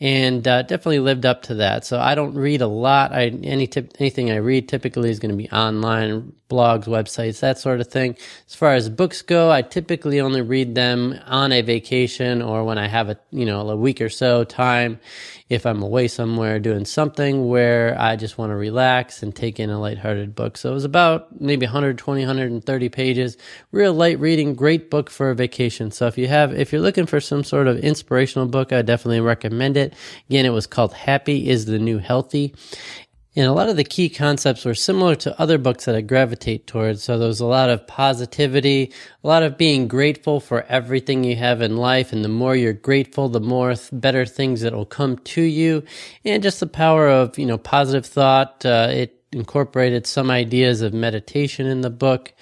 and 0.00 0.46
uh, 0.46 0.62
definitely 0.62 1.00
lived 1.00 1.26
up 1.26 1.42
to 1.42 1.54
that. 1.56 1.84
So 1.84 1.98
I 1.98 2.14
don't 2.14 2.34
read 2.34 2.62
a 2.62 2.66
lot. 2.66 3.12
I 3.12 3.26
any 3.42 3.66
tip, 3.66 3.92
anything 4.08 4.30
I 4.30 4.36
read 4.36 4.70
typically 4.70 5.10
is 5.10 5.18
going 5.18 5.32
to 5.32 5.36
be 5.36 5.50
online, 5.50 6.32
blogs, 6.48 6.86
websites, 6.86 7.40
that 7.40 7.58
sort 7.58 7.82
of 7.82 7.88
thing. 7.88 8.16
As 8.46 8.54
far 8.54 8.72
as 8.72 8.88
books 8.88 9.20
go, 9.20 9.50
I 9.50 9.60
typically 9.60 10.18
only 10.18 10.40
read 10.40 10.74
them 10.74 11.20
on 11.26 11.52
a 11.52 11.60
vacation 11.60 12.40
or 12.40 12.64
when 12.64 12.78
I 12.78 12.88
have 12.88 13.10
a 13.10 13.18
you 13.30 13.44
know 13.44 13.68
a 13.68 13.76
week 13.76 14.00
or 14.00 14.08
so 14.08 14.44
time 14.44 14.98
if 15.50 15.64
I'm 15.64 15.82
away 15.82 16.08
somewhere 16.08 16.58
doing 16.58 16.84
something 16.84 17.48
where 17.48 17.98
I 17.98 18.16
just 18.16 18.36
want 18.36 18.50
to 18.50 18.56
relax 18.56 19.22
and 19.22 19.34
take 19.34 19.58
in 19.58 19.70
a 19.70 19.80
lighthearted 19.80 20.34
book. 20.34 20.56
So 20.56 20.70
it 20.70 20.74
was 20.74 20.84
about 20.84 21.40
maybe 21.40 21.64
120, 21.64 22.20
130 22.20 22.88
pages, 22.88 23.36
real 23.72 23.94
light 23.94 24.18
reading, 24.20 24.54
great 24.54 24.90
book 24.90 25.08
for 25.10 25.30
a 25.30 25.34
vacation. 25.34 25.90
So 25.90 26.06
if 26.06 26.18
you 26.18 26.28
have, 26.28 26.52
if 26.52 26.72
you're 26.72 26.82
looking 26.82 27.06
for 27.06 27.20
some 27.20 27.44
sort 27.44 27.66
of 27.66 27.78
inspirational 27.78 28.46
book, 28.46 28.72
I 28.72 28.82
definitely 28.82 29.20
recommend 29.20 29.76
it. 29.76 29.94
Again, 30.28 30.44
it 30.44 30.50
was 30.50 30.66
called 30.66 30.92
Happy 30.92 31.48
is 31.48 31.64
the 31.64 31.78
New 31.78 31.98
Healthy. 31.98 32.54
And 33.38 33.46
a 33.46 33.52
lot 33.52 33.68
of 33.68 33.76
the 33.76 33.84
key 33.84 34.08
concepts 34.08 34.64
were 34.64 34.74
similar 34.74 35.14
to 35.14 35.40
other 35.40 35.58
books 35.58 35.84
that 35.84 35.94
I 35.94 36.00
gravitate 36.00 36.66
towards. 36.66 37.04
So 37.04 37.16
there 37.20 37.28
was 37.28 37.38
a 37.38 37.46
lot 37.46 37.70
of 37.70 37.86
positivity, 37.86 38.92
a 39.22 39.26
lot 39.28 39.44
of 39.44 39.56
being 39.56 39.86
grateful 39.86 40.40
for 40.40 40.64
everything 40.64 41.22
you 41.22 41.36
have 41.36 41.62
in 41.62 41.76
life. 41.76 42.12
And 42.12 42.24
the 42.24 42.28
more 42.28 42.56
you're 42.56 42.72
grateful, 42.72 43.28
the 43.28 43.38
more 43.38 43.76
th- 43.76 43.90
better 43.92 44.26
things 44.26 44.62
that 44.62 44.74
will 44.74 44.84
come 44.84 45.18
to 45.18 45.40
you. 45.40 45.84
And 46.24 46.42
just 46.42 46.58
the 46.58 46.66
power 46.66 47.08
of, 47.08 47.38
you 47.38 47.46
know, 47.46 47.58
positive 47.58 48.06
thought. 48.06 48.66
Uh, 48.66 48.88
it 48.90 49.22
incorporated 49.30 50.08
some 50.08 50.32
ideas 50.32 50.82
of 50.82 50.92
meditation 50.92 51.64
in 51.66 51.82
the 51.82 51.90
book. 51.90 52.34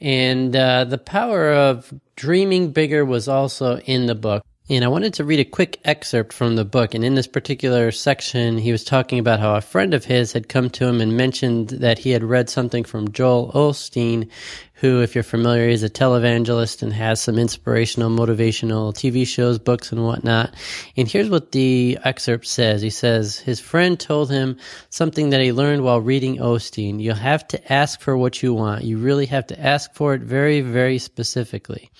And 0.00 0.56
uh, 0.56 0.84
the 0.84 0.96
power 0.96 1.52
of 1.52 1.92
dreaming 2.16 2.72
bigger 2.72 3.04
was 3.04 3.28
also 3.28 3.80
in 3.80 4.06
the 4.06 4.14
book. 4.14 4.42
And 4.70 4.84
I 4.84 4.88
wanted 4.88 5.14
to 5.14 5.24
read 5.24 5.40
a 5.40 5.46
quick 5.46 5.80
excerpt 5.86 6.34
from 6.34 6.56
the 6.56 6.64
book. 6.64 6.94
And 6.94 7.02
in 7.02 7.14
this 7.14 7.26
particular 7.26 7.90
section, 7.90 8.58
he 8.58 8.70
was 8.70 8.84
talking 8.84 9.18
about 9.18 9.40
how 9.40 9.54
a 9.54 9.62
friend 9.62 9.94
of 9.94 10.04
his 10.04 10.34
had 10.34 10.50
come 10.50 10.68
to 10.70 10.84
him 10.84 11.00
and 11.00 11.16
mentioned 11.16 11.70
that 11.70 11.98
he 11.98 12.10
had 12.10 12.22
read 12.22 12.50
something 12.50 12.84
from 12.84 13.10
Joel 13.12 13.50
Osteen, 13.52 14.28
who, 14.74 15.00
if 15.00 15.14
you're 15.14 15.24
familiar, 15.24 15.66
is 15.70 15.82
a 15.82 15.88
televangelist 15.88 16.82
and 16.82 16.92
has 16.92 17.18
some 17.18 17.38
inspirational, 17.38 18.10
motivational 18.10 18.92
TV 18.92 19.26
shows, 19.26 19.58
books, 19.58 19.90
and 19.90 20.04
whatnot. 20.04 20.54
And 20.98 21.08
here's 21.08 21.30
what 21.30 21.52
the 21.52 21.98
excerpt 22.04 22.46
says. 22.46 22.82
He 22.82 22.90
says, 22.90 23.38
his 23.38 23.60
friend 23.60 23.98
told 23.98 24.30
him 24.30 24.58
something 24.90 25.30
that 25.30 25.40
he 25.40 25.50
learned 25.50 25.82
while 25.82 26.02
reading 26.02 26.36
Osteen. 26.36 27.00
You'll 27.00 27.14
have 27.14 27.48
to 27.48 27.72
ask 27.72 28.02
for 28.02 28.18
what 28.18 28.42
you 28.42 28.52
want. 28.52 28.84
You 28.84 28.98
really 28.98 29.26
have 29.26 29.46
to 29.46 29.58
ask 29.58 29.94
for 29.94 30.12
it 30.12 30.20
very, 30.20 30.60
very 30.60 30.98
specifically. 30.98 31.90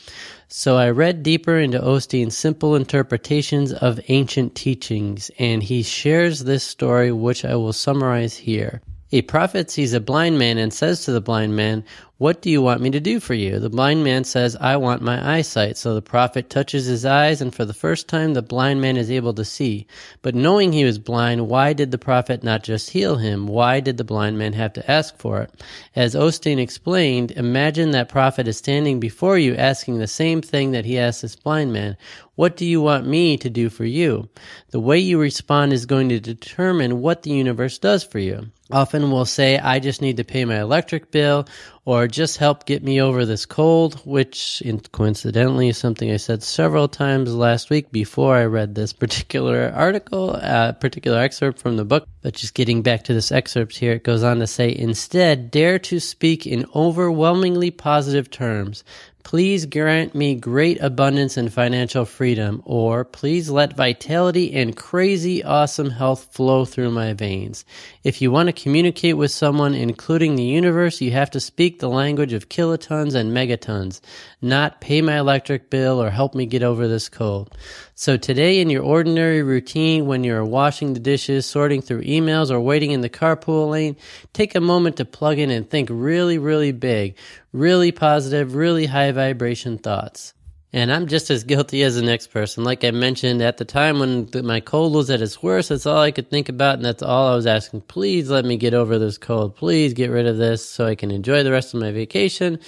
So 0.50 0.76
I 0.76 0.88
read 0.88 1.22
deeper 1.22 1.58
into 1.58 1.78
Osteen's 1.78 2.36
simple 2.36 2.74
interpretations 2.74 3.70
of 3.72 4.00
ancient 4.08 4.54
teachings, 4.54 5.30
and 5.38 5.62
he 5.62 5.82
shares 5.82 6.44
this 6.44 6.64
story, 6.64 7.12
which 7.12 7.44
I 7.44 7.54
will 7.54 7.74
summarize 7.74 8.34
here. 8.34 8.80
A 9.12 9.22
prophet 9.22 9.70
sees 9.70 9.92
a 9.92 10.00
blind 10.00 10.38
man 10.38 10.56
and 10.56 10.72
says 10.72 11.04
to 11.04 11.12
the 11.12 11.20
blind 11.20 11.54
man, 11.54 11.84
what 12.18 12.42
do 12.42 12.50
you 12.50 12.60
want 12.60 12.80
me 12.80 12.90
to 12.90 12.98
do 12.98 13.20
for 13.20 13.34
you? 13.34 13.60
The 13.60 13.70
blind 13.70 14.02
man 14.02 14.24
says, 14.24 14.56
I 14.56 14.76
want 14.76 15.02
my 15.02 15.36
eyesight. 15.36 15.76
So 15.76 15.94
the 15.94 16.02
prophet 16.02 16.50
touches 16.50 16.86
his 16.86 17.04
eyes, 17.04 17.40
and 17.40 17.54
for 17.54 17.64
the 17.64 17.72
first 17.72 18.08
time, 18.08 18.34
the 18.34 18.42
blind 18.42 18.80
man 18.80 18.96
is 18.96 19.08
able 19.08 19.34
to 19.34 19.44
see. 19.44 19.86
But 20.20 20.34
knowing 20.34 20.72
he 20.72 20.84
was 20.84 20.98
blind, 20.98 21.46
why 21.46 21.74
did 21.74 21.92
the 21.92 21.98
prophet 21.98 22.42
not 22.42 22.64
just 22.64 22.90
heal 22.90 23.16
him? 23.16 23.46
Why 23.46 23.78
did 23.78 23.98
the 23.98 24.04
blind 24.04 24.36
man 24.36 24.52
have 24.54 24.72
to 24.72 24.90
ask 24.90 25.16
for 25.16 25.42
it? 25.42 25.62
As 25.94 26.16
Osteen 26.16 26.58
explained, 26.58 27.30
imagine 27.30 27.92
that 27.92 28.08
prophet 28.08 28.48
is 28.48 28.58
standing 28.58 28.98
before 28.98 29.38
you 29.38 29.54
asking 29.54 29.98
the 29.98 30.08
same 30.08 30.42
thing 30.42 30.72
that 30.72 30.84
he 30.84 30.98
asked 30.98 31.22
this 31.22 31.36
blind 31.36 31.72
man. 31.72 31.96
What 32.34 32.56
do 32.56 32.64
you 32.64 32.80
want 32.80 33.06
me 33.06 33.36
to 33.38 33.50
do 33.50 33.68
for 33.68 33.84
you? 33.84 34.28
The 34.70 34.80
way 34.80 34.98
you 34.98 35.20
respond 35.20 35.72
is 35.72 35.86
going 35.86 36.08
to 36.08 36.20
determine 36.20 37.00
what 37.00 37.22
the 37.22 37.30
universe 37.30 37.78
does 37.78 38.02
for 38.02 38.18
you. 38.18 38.46
Often 38.70 39.10
we'll 39.10 39.24
say, 39.24 39.58
I 39.58 39.80
just 39.80 40.02
need 40.02 40.18
to 40.18 40.24
pay 40.24 40.44
my 40.44 40.60
electric 40.60 41.10
bill 41.10 41.46
or 41.88 42.06
just 42.06 42.36
help 42.36 42.66
get 42.66 42.82
me 42.82 43.00
over 43.00 43.24
this 43.24 43.46
cold, 43.46 43.94
which 44.04 44.62
coincidentally 44.92 45.68
is 45.70 45.78
something 45.78 46.10
I 46.10 46.18
said 46.18 46.42
several 46.42 46.86
times 46.86 47.34
last 47.34 47.70
week 47.70 47.90
before 47.90 48.36
I 48.36 48.44
read 48.44 48.74
this 48.74 48.92
particular 48.92 49.72
article, 49.74 50.34
a 50.34 50.38
uh, 50.38 50.72
particular 50.72 51.18
excerpt 51.18 51.58
from 51.58 51.78
the 51.78 51.86
book. 51.86 52.06
But 52.20 52.34
just 52.34 52.52
getting 52.52 52.82
back 52.82 53.04
to 53.04 53.14
this 53.14 53.32
excerpt 53.32 53.78
here, 53.78 53.92
it 53.92 54.04
goes 54.04 54.22
on 54.22 54.38
to 54.40 54.46
say, 54.46 54.76
instead, 54.76 55.50
dare 55.50 55.78
to 55.78 55.98
speak 55.98 56.46
in 56.46 56.66
overwhelmingly 56.74 57.70
positive 57.70 58.28
terms. 58.30 58.84
Please 59.28 59.66
grant 59.66 60.14
me 60.14 60.34
great 60.34 60.80
abundance 60.80 61.36
and 61.36 61.52
financial 61.52 62.06
freedom, 62.06 62.62
or 62.64 63.04
please 63.04 63.50
let 63.50 63.76
vitality 63.76 64.54
and 64.54 64.74
crazy 64.74 65.44
awesome 65.44 65.90
health 65.90 66.28
flow 66.32 66.64
through 66.64 66.90
my 66.92 67.12
veins. 67.12 67.66
If 68.02 68.22
you 68.22 68.30
want 68.30 68.46
to 68.46 68.54
communicate 68.54 69.18
with 69.18 69.30
someone, 69.30 69.74
including 69.74 70.36
the 70.36 70.44
universe, 70.44 71.02
you 71.02 71.10
have 71.10 71.30
to 71.32 71.40
speak 71.40 71.78
the 71.78 71.90
language 71.90 72.32
of 72.32 72.48
kilotons 72.48 73.14
and 73.14 73.30
megatons, 73.30 74.00
not 74.40 74.80
pay 74.80 75.02
my 75.02 75.18
electric 75.18 75.68
bill 75.68 76.02
or 76.02 76.08
help 76.08 76.34
me 76.34 76.46
get 76.46 76.62
over 76.62 76.88
this 76.88 77.10
cold. 77.10 77.54
So 78.00 78.16
today 78.16 78.60
in 78.60 78.70
your 78.70 78.84
ordinary 78.84 79.42
routine, 79.42 80.06
when 80.06 80.22
you're 80.22 80.44
washing 80.44 80.94
the 80.94 81.00
dishes, 81.00 81.46
sorting 81.46 81.82
through 81.82 82.02
emails, 82.02 82.48
or 82.48 82.60
waiting 82.60 82.92
in 82.92 83.00
the 83.00 83.10
carpool 83.10 83.70
lane, 83.70 83.96
take 84.32 84.54
a 84.54 84.60
moment 84.60 84.98
to 84.98 85.04
plug 85.04 85.40
in 85.40 85.50
and 85.50 85.68
think 85.68 85.88
really, 85.90 86.38
really 86.38 86.70
big, 86.70 87.16
really 87.50 87.90
positive, 87.90 88.54
really 88.54 88.86
high 88.86 89.10
vibration 89.10 89.78
thoughts. 89.78 90.32
And 90.72 90.92
I'm 90.92 91.08
just 91.08 91.28
as 91.30 91.42
guilty 91.42 91.82
as 91.82 91.96
the 91.96 92.02
next 92.02 92.28
person. 92.28 92.62
Like 92.62 92.84
I 92.84 92.92
mentioned 92.92 93.42
at 93.42 93.56
the 93.56 93.64
time 93.64 93.98
when 93.98 94.28
my 94.44 94.60
cold 94.60 94.94
was 94.94 95.10
at 95.10 95.20
its 95.20 95.42
worst, 95.42 95.70
that's 95.70 95.86
all 95.86 95.98
I 95.98 96.12
could 96.12 96.30
think 96.30 96.48
about, 96.48 96.76
and 96.76 96.84
that's 96.84 97.02
all 97.02 97.32
I 97.32 97.34
was 97.34 97.46
asking. 97.48 97.80
Please 97.80 98.30
let 98.30 98.44
me 98.44 98.56
get 98.56 98.74
over 98.74 98.98
this 99.00 99.18
cold. 99.18 99.56
Please 99.56 99.92
get 99.92 100.10
rid 100.10 100.26
of 100.26 100.36
this 100.36 100.64
so 100.64 100.86
I 100.86 100.94
can 100.94 101.10
enjoy 101.10 101.42
the 101.42 101.50
rest 101.50 101.74
of 101.74 101.80
my 101.80 101.90
vacation 101.90 102.60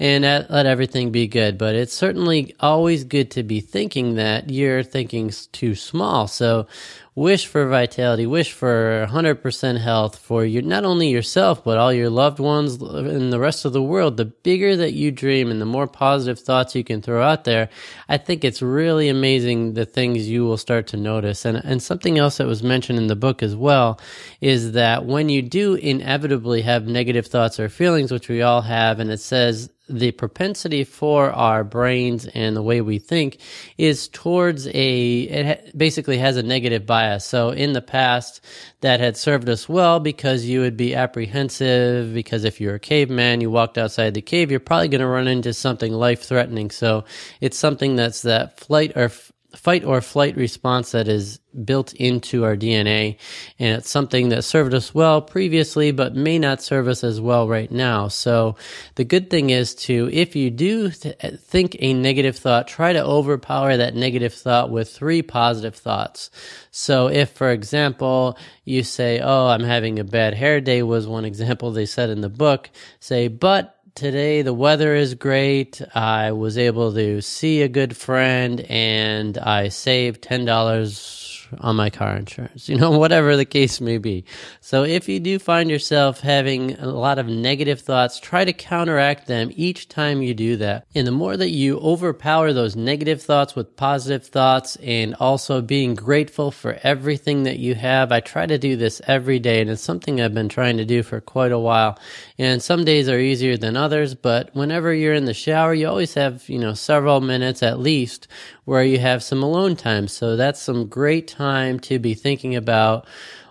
and 0.00 0.24
let 0.24 0.66
everything 0.66 1.10
be 1.12 1.28
good. 1.28 1.56
But 1.56 1.76
it's 1.76 1.92
certainly 1.92 2.54
always 2.58 3.04
good 3.04 3.30
to 3.32 3.42
be 3.42 3.60
thinking 3.60 4.16
that 4.16 4.50
you're 4.50 4.82
thinking 4.82 5.32
too 5.52 5.74
small. 5.76 6.26
So 6.26 6.66
wish 7.14 7.46
for 7.46 7.68
vitality, 7.68 8.26
wish 8.26 8.50
for 8.50 9.06
100% 9.08 9.80
health 9.80 10.18
for 10.18 10.44
your, 10.44 10.62
not 10.62 10.84
only 10.84 11.08
yourself, 11.10 11.62
but 11.62 11.78
all 11.78 11.92
your 11.92 12.10
loved 12.10 12.40
ones 12.40 12.74
and 12.82 13.32
the 13.32 13.38
rest 13.38 13.64
of 13.64 13.72
the 13.72 13.82
world. 13.82 14.16
The 14.16 14.24
bigger 14.24 14.74
that 14.74 14.94
you 14.94 15.12
dream 15.12 15.48
and 15.48 15.60
the 15.60 15.66
more 15.66 15.86
positive 15.86 16.40
thoughts 16.40 16.74
you 16.74 16.82
can 16.82 17.00
throw 17.00 17.22
out 17.22 17.44
there, 17.44 17.68
I 18.08 18.16
think 18.16 18.44
it's 18.44 18.62
really 18.62 19.08
amazing 19.08 19.74
the 19.74 19.86
things 19.86 20.28
you 20.28 20.44
will 20.44 20.56
start 20.56 20.88
to 20.88 20.96
notice. 20.96 21.44
And, 21.44 21.58
and 21.58 21.80
something 21.80 22.18
else 22.18 22.38
that 22.38 22.48
was 22.48 22.64
mentioned 22.64 22.98
in 22.98 23.06
the 23.06 23.14
book 23.14 23.44
as 23.44 23.54
well 23.54 24.00
is 24.40 24.72
that 24.72 25.06
when 25.06 25.28
you 25.28 25.40
do 25.40 25.74
inevitably 25.74 26.62
have 26.62 26.88
negative 26.88 27.28
thoughts 27.28 27.60
or 27.60 27.68
feelings, 27.68 28.10
which 28.10 28.28
we 28.28 28.42
all 28.42 28.62
have, 28.62 28.98
and 28.98 29.12
it 29.12 29.20
says 29.20 29.70
the 29.88 30.12
propensity 30.12 30.82
for 30.82 31.30
our 31.30 31.62
brains 31.62 32.26
and 32.26 32.56
the 32.56 32.62
way 32.62 32.80
we 32.80 32.98
think 32.98 33.38
is 33.76 34.08
towards 34.08 34.66
a 34.68 35.20
it 35.20 35.76
basically 35.76 36.16
has 36.18 36.36
a 36.36 36.42
negative 36.42 36.86
bias. 36.86 37.24
So 37.24 37.50
in 37.50 37.74
the 37.74 37.82
past 37.82 38.40
that 38.80 39.00
had 39.00 39.16
served 39.16 39.48
us 39.48 39.68
well 39.68 40.00
because 40.00 40.46
you 40.46 40.60
would 40.60 40.76
be 40.76 40.94
apprehensive 40.94 42.14
because 42.14 42.44
if 42.44 42.60
you're 42.60 42.76
a 42.76 42.80
caveman 42.80 43.40
you 43.40 43.50
walked 43.50 43.76
outside 43.76 44.14
the 44.14 44.22
cave 44.22 44.50
you're 44.50 44.60
probably 44.60 44.88
going 44.88 45.00
to 45.00 45.06
run 45.06 45.28
into 45.28 45.52
something 45.52 45.92
life 45.92 46.22
threatening 46.22 46.70
so 46.70 47.04
it's 47.40 47.58
something 47.58 47.96
that's 47.96 48.22
that 48.22 48.58
flight 48.58 48.92
or 48.96 49.10
fight 49.56 49.84
or 49.84 50.00
flight 50.00 50.36
response 50.36 50.92
that 50.92 51.08
is 51.08 51.40
built 51.64 51.92
into 51.94 52.44
our 52.44 52.56
DNA. 52.56 53.16
And 53.58 53.76
it's 53.76 53.88
something 53.88 54.30
that 54.30 54.42
served 54.42 54.74
us 54.74 54.94
well 54.94 55.22
previously, 55.22 55.92
but 55.92 56.14
may 56.14 56.38
not 56.38 56.62
serve 56.62 56.88
us 56.88 57.04
as 57.04 57.20
well 57.20 57.48
right 57.48 57.70
now. 57.70 58.08
So 58.08 58.56
the 58.96 59.04
good 59.04 59.30
thing 59.30 59.50
is 59.50 59.74
to, 59.76 60.08
if 60.12 60.34
you 60.34 60.50
do 60.50 60.90
th- 60.90 61.16
think 61.38 61.76
a 61.78 61.94
negative 61.94 62.36
thought, 62.36 62.68
try 62.68 62.92
to 62.92 63.04
overpower 63.04 63.76
that 63.76 63.94
negative 63.94 64.34
thought 64.34 64.70
with 64.70 64.90
three 64.90 65.22
positive 65.22 65.76
thoughts. 65.76 66.30
So 66.70 67.08
if, 67.08 67.30
for 67.30 67.50
example, 67.50 68.36
you 68.64 68.82
say, 68.82 69.20
Oh, 69.20 69.46
I'm 69.46 69.64
having 69.64 69.98
a 69.98 70.04
bad 70.04 70.34
hair 70.34 70.60
day 70.60 70.82
was 70.82 71.06
one 71.06 71.24
example 71.24 71.70
they 71.70 71.86
said 71.86 72.10
in 72.10 72.20
the 72.20 72.28
book, 72.28 72.70
say, 72.98 73.28
but 73.28 73.73
today 73.94 74.42
the 74.42 74.52
weather 74.52 74.94
is 74.94 75.14
great. 75.14 75.80
I 75.94 76.32
was 76.32 76.58
able 76.58 76.92
to 76.94 77.20
see 77.20 77.62
a 77.62 77.68
good 77.68 77.96
friend 77.96 78.60
and 78.68 79.38
I 79.38 79.68
saved 79.68 80.22
$10 80.22 81.23
on 81.58 81.76
my 81.76 81.90
car 81.90 82.16
insurance, 82.16 82.68
you 82.68 82.76
know, 82.76 82.90
whatever 82.90 83.36
the 83.36 83.44
case 83.44 83.80
may 83.80 83.98
be. 83.98 84.24
So 84.60 84.84
if 84.84 85.08
you 85.08 85.20
do 85.20 85.38
find 85.38 85.70
yourself 85.70 86.20
having 86.20 86.78
a 86.78 86.86
lot 86.86 87.18
of 87.18 87.26
negative 87.26 87.80
thoughts, 87.80 88.18
try 88.20 88.44
to 88.44 88.52
counteract 88.52 89.26
them 89.26 89.50
each 89.54 89.88
time 89.88 90.22
you 90.22 90.34
do 90.34 90.56
that. 90.56 90.86
And 90.94 91.06
the 91.06 91.12
more 91.12 91.36
that 91.36 91.50
you 91.50 91.78
overpower 91.78 92.52
those 92.52 92.76
negative 92.76 93.22
thoughts 93.22 93.54
with 93.54 93.76
positive 93.76 94.26
thoughts 94.26 94.76
and 94.76 95.14
also 95.16 95.60
being 95.60 95.94
grateful 95.94 96.50
for 96.50 96.78
everything 96.82 97.44
that 97.44 97.58
you 97.58 97.74
have, 97.74 98.12
I 98.12 98.20
try 98.20 98.46
to 98.46 98.58
do 98.58 98.76
this 98.76 99.00
every 99.06 99.38
day 99.38 99.60
and 99.60 99.70
it's 99.70 99.82
something 99.82 100.20
I've 100.20 100.34
been 100.34 100.48
trying 100.48 100.76
to 100.78 100.84
do 100.84 101.02
for 101.02 101.20
quite 101.20 101.52
a 101.52 101.58
while. 101.58 101.98
And 102.38 102.62
some 102.62 102.84
days 102.84 103.08
are 103.08 103.18
easier 103.18 103.56
than 103.56 103.76
others, 103.76 104.14
but 104.14 104.54
whenever 104.54 104.92
you're 104.92 105.14
in 105.14 105.24
the 105.24 105.34
shower, 105.34 105.74
you 105.74 105.88
always 105.88 106.14
have, 106.14 106.48
you 106.48 106.58
know, 106.58 106.74
several 106.74 107.20
minutes 107.20 107.62
at 107.62 107.78
least 107.78 108.28
where 108.64 108.84
you 108.84 108.98
have 108.98 109.22
some 109.22 109.42
alone 109.42 109.76
time. 109.76 110.08
So 110.08 110.36
that's 110.36 110.60
some 110.60 110.86
great 110.86 111.28
time 111.34 111.80
to 111.80 111.98
be 111.98 112.14
thinking 112.14 112.54
about 112.54 113.06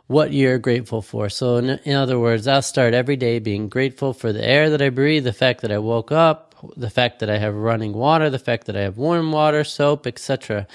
what 0.07 0.31
you're 0.31 0.59
grateful 0.59 1.01
for. 1.01 1.29
So, 1.29 1.57
in, 1.57 1.69
in, 1.83 1.95
other 1.95 2.19
words, 2.19 2.47
I'll 2.47 2.61
start 2.61 2.93
every 2.93 3.15
day 3.15 3.39
being 3.39 3.69
grateful 3.69 4.13
for 4.13 4.31
the 4.31 4.45
air 4.45 4.69
that 4.69 4.81
I 4.81 4.89
breathe, 4.89 5.23
the 5.23 5.33
fact 5.33 5.61
that 5.61 5.71
I 5.71 5.77
woke 5.77 6.11
up, 6.11 6.55
the 6.77 6.89
fact 6.89 7.19
that 7.19 7.29
I 7.29 7.37
have 7.37 7.55
running 7.55 7.93
water, 7.93 8.29
the 8.29 8.39
fact 8.39 8.67
that 8.67 8.77
I 8.77 8.81
have 8.81 8.97
warm 8.97 9.31
water, 9.31 9.63
soap, 9.63 10.07
etc. 10.07 10.67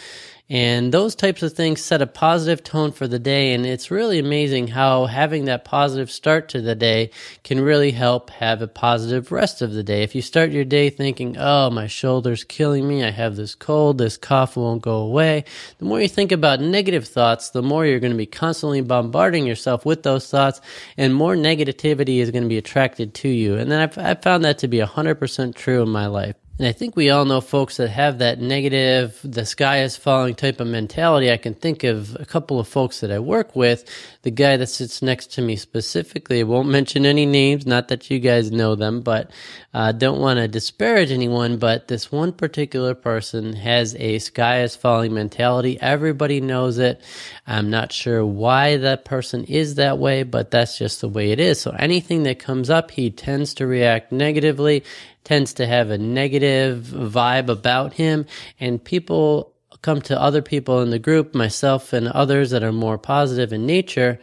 And 0.50 0.93
those 0.93 1.14
types 1.14 1.43
of 1.43 1.52
things 1.52 1.83
set 1.83 2.00
a 2.00 2.07
positive 2.07 2.64
tone 2.64 2.93
for 2.93 3.07
the 3.07 3.19
day. 3.19 3.52
And 3.52 3.67
it's 3.67 3.90
really 3.90 4.19
amazing 4.19 4.69
how 4.69 5.05
having 5.05 5.45
that 5.45 5.67
positive 5.67 6.11
start 6.11 6.49
to 6.50 6.62
the 6.62 6.75
day 6.75 7.11
can 7.45 7.61
really 7.61 7.90
help 7.90 8.31
have 8.31 8.62
a 8.62 8.67
positive 8.69 9.31
rest 9.31 9.61
of 9.61 9.75
the 9.75 9.83
day. 9.83 10.02
If 10.02 10.14
you 10.14 10.23
start 10.23 10.50
your 10.50 10.64
day 10.64 10.88
thinking, 10.88 11.37
oh, 11.37 11.69
my 11.69 11.87
shoulder's 11.87 12.45
killing 12.45 12.88
me, 12.88 13.05
I 13.05 13.11
have 13.11 13.37
this 13.37 13.55
cold, 13.55 13.99
this 13.99 14.17
cough 14.17 14.57
won't 14.57 14.81
go 14.81 14.97
away, 14.97 15.45
the 15.78 15.85
more 15.85 16.00
you 16.00 16.09
think 16.09 16.33
about 16.33 16.61
negative 16.61 17.07
thoughts, 17.07 17.50
the 17.50 17.62
more 17.62 17.85
you're 17.85 18.00
going 18.00 18.12
to 18.12 18.17
be 18.17 18.26
constantly 18.26 18.81
bombarding 18.81 19.47
yourself 19.47 19.85
with 19.85 20.02
those 20.02 20.31
thoughts, 20.31 20.62
and 20.97 21.14
more 21.14 21.37
negativity 21.37 22.19
is 22.19 22.31
going 22.31 22.45
to 22.45 22.49
be 22.49 22.59
attracted 22.59 23.12
to 23.14 23.28
you. 23.28 23.57
And 23.57 23.71
then 23.71 23.81
I've, 23.81 23.99
I've 23.99 24.23
found 24.23 24.45
that 24.45 24.59
to 24.59 24.69
be 24.69 24.78
100% 24.78 25.55
true 25.55 25.83
in 25.83 25.90
my 25.90 26.07
life. 26.07 26.37
And 26.58 26.66
I 26.66 26.72
think 26.72 26.96
we 26.96 27.08
all 27.08 27.24
know 27.24 27.40
folks 27.40 27.76
that 27.76 27.88
have 27.90 28.18
that 28.18 28.40
negative, 28.40 29.20
the 29.22 29.46
sky 29.46 29.82
is 29.82 29.96
falling 29.96 30.34
type 30.34 30.58
of 30.58 30.66
mentality. 30.66 31.30
I 31.30 31.36
can 31.36 31.54
think 31.54 31.84
of 31.84 32.16
a 32.16 32.24
couple 32.24 32.58
of 32.58 32.66
folks 32.66 32.98
that 32.98 33.12
I 33.12 33.20
work 33.20 33.54
with. 33.54 33.88
The 34.22 34.32
guy 34.32 34.56
that 34.56 34.66
sits 34.66 35.00
next 35.00 35.32
to 35.34 35.42
me 35.42 35.54
specifically, 35.54 36.40
I 36.40 36.42
won't 36.42 36.68
mention 36.68 37.06
any 37.06 37.26
names, 37.26 37.64
not 37.64 37.86
that 37.88 38.10
you 38.10 38.18
guys 38.18 38.50
know 38.50 38.74
them, 38.74 39.02
but 39.02 39.30
uh, 39.72 39.92
don't 39.92 40.20
want 40.20 40.38
to 40.38 40.48
disparage 40.48 41.12
anyone. 41.12 41.58
But 41.58 41.86
this 41.86 42.10
one 42.10 42.32
particular 42.32 42.96
person 42.96 43.52
has 43.52 43.94
a 43.94 44.18
sky 44.18 44.62
is 44.62 44.74
falling 44.74 45.14
mentality. 45.14 45.80
Everybody 45.80 46.40
knows 46.40 46.78
it. 46.78 47.00
I'm 47.46 47.70
not 47.70 47.92
sure 47.92 48.26
why 48.26 48.78
that 48.78 49.04
person 49.04 49.44
is 49.44 49.76
that 49.76 49.98
way, 49.98 50.24
but 50.24 50.50
that's 50.50 50.76
just 50.76 51.02
the 51.02 51.08
way 51.08 51.30
it 51.30 51.38
is. 51.38 51.60
So 51.60 51.70
anything 51.70 52.24
that 52.24 52.40
comes 52.40 52.68
up, 52.68 52.90
he 52.90 53.12
tends 53.12 53.54
to 53.54 53.66
react 53.68 54.10
negatively 54.10 54.82
tends 55.28 55.52
to 55.52 55.66
have 55.66 55.90
a 55.90 55.99
negative 55.99 56.85
vibe 56.87 57.50
about 57.50 57.92
him 57.92 58.25
and 58.58 58.82
people 58.82 59.52
come 59.80 60.00
to 60.02 60.20
other 60.20 60.42
people 60.42 60.82
in 60.82 60.90
the 60.90 60.99
group, 60.99 61.35
myself 61.35 61.92
and 61.92 62.08
others 62.08 62.50
that 62.50 62.64
are 62.64 62.73
more 62.73 62.99
positive 62.99 63.52
in 63.52 63.64
nature, 63.64 64.18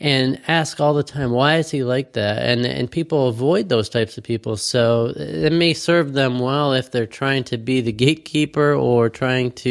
and 0.00 0.40
ask 0.46 0.80
all 0.80 0.94
the 0.94 1.02
time, 1.02 1.30
why 1.30 1.56
is 1.56 1.70
he 1.70 1.82
like 1.82 2.12
that? 2.12 2.42
And 2.42 2.64
and 2.64 2.90
people 2.90 3.28
avoid 3.28 3.68
those 3.68 3.88
types 3.88 4.18
of 4.18 4.24
people. 4.24 4.56
So 4.56 5.12
it 5.16 5.52
may 5.52 5.74
serve 5.74 6.12
them 6.12 6.38
well 6.38 6.72
if 6.72 6.90
they're 6.90 7.06
trying 7.06 7.44
to 7.44 7.58
be 7.58 7.80
the 7.80 7.92
gatekeeper 7.92 8.74
or 8.74 9.08
trying 9.08 9.52
to, 9.52 9.70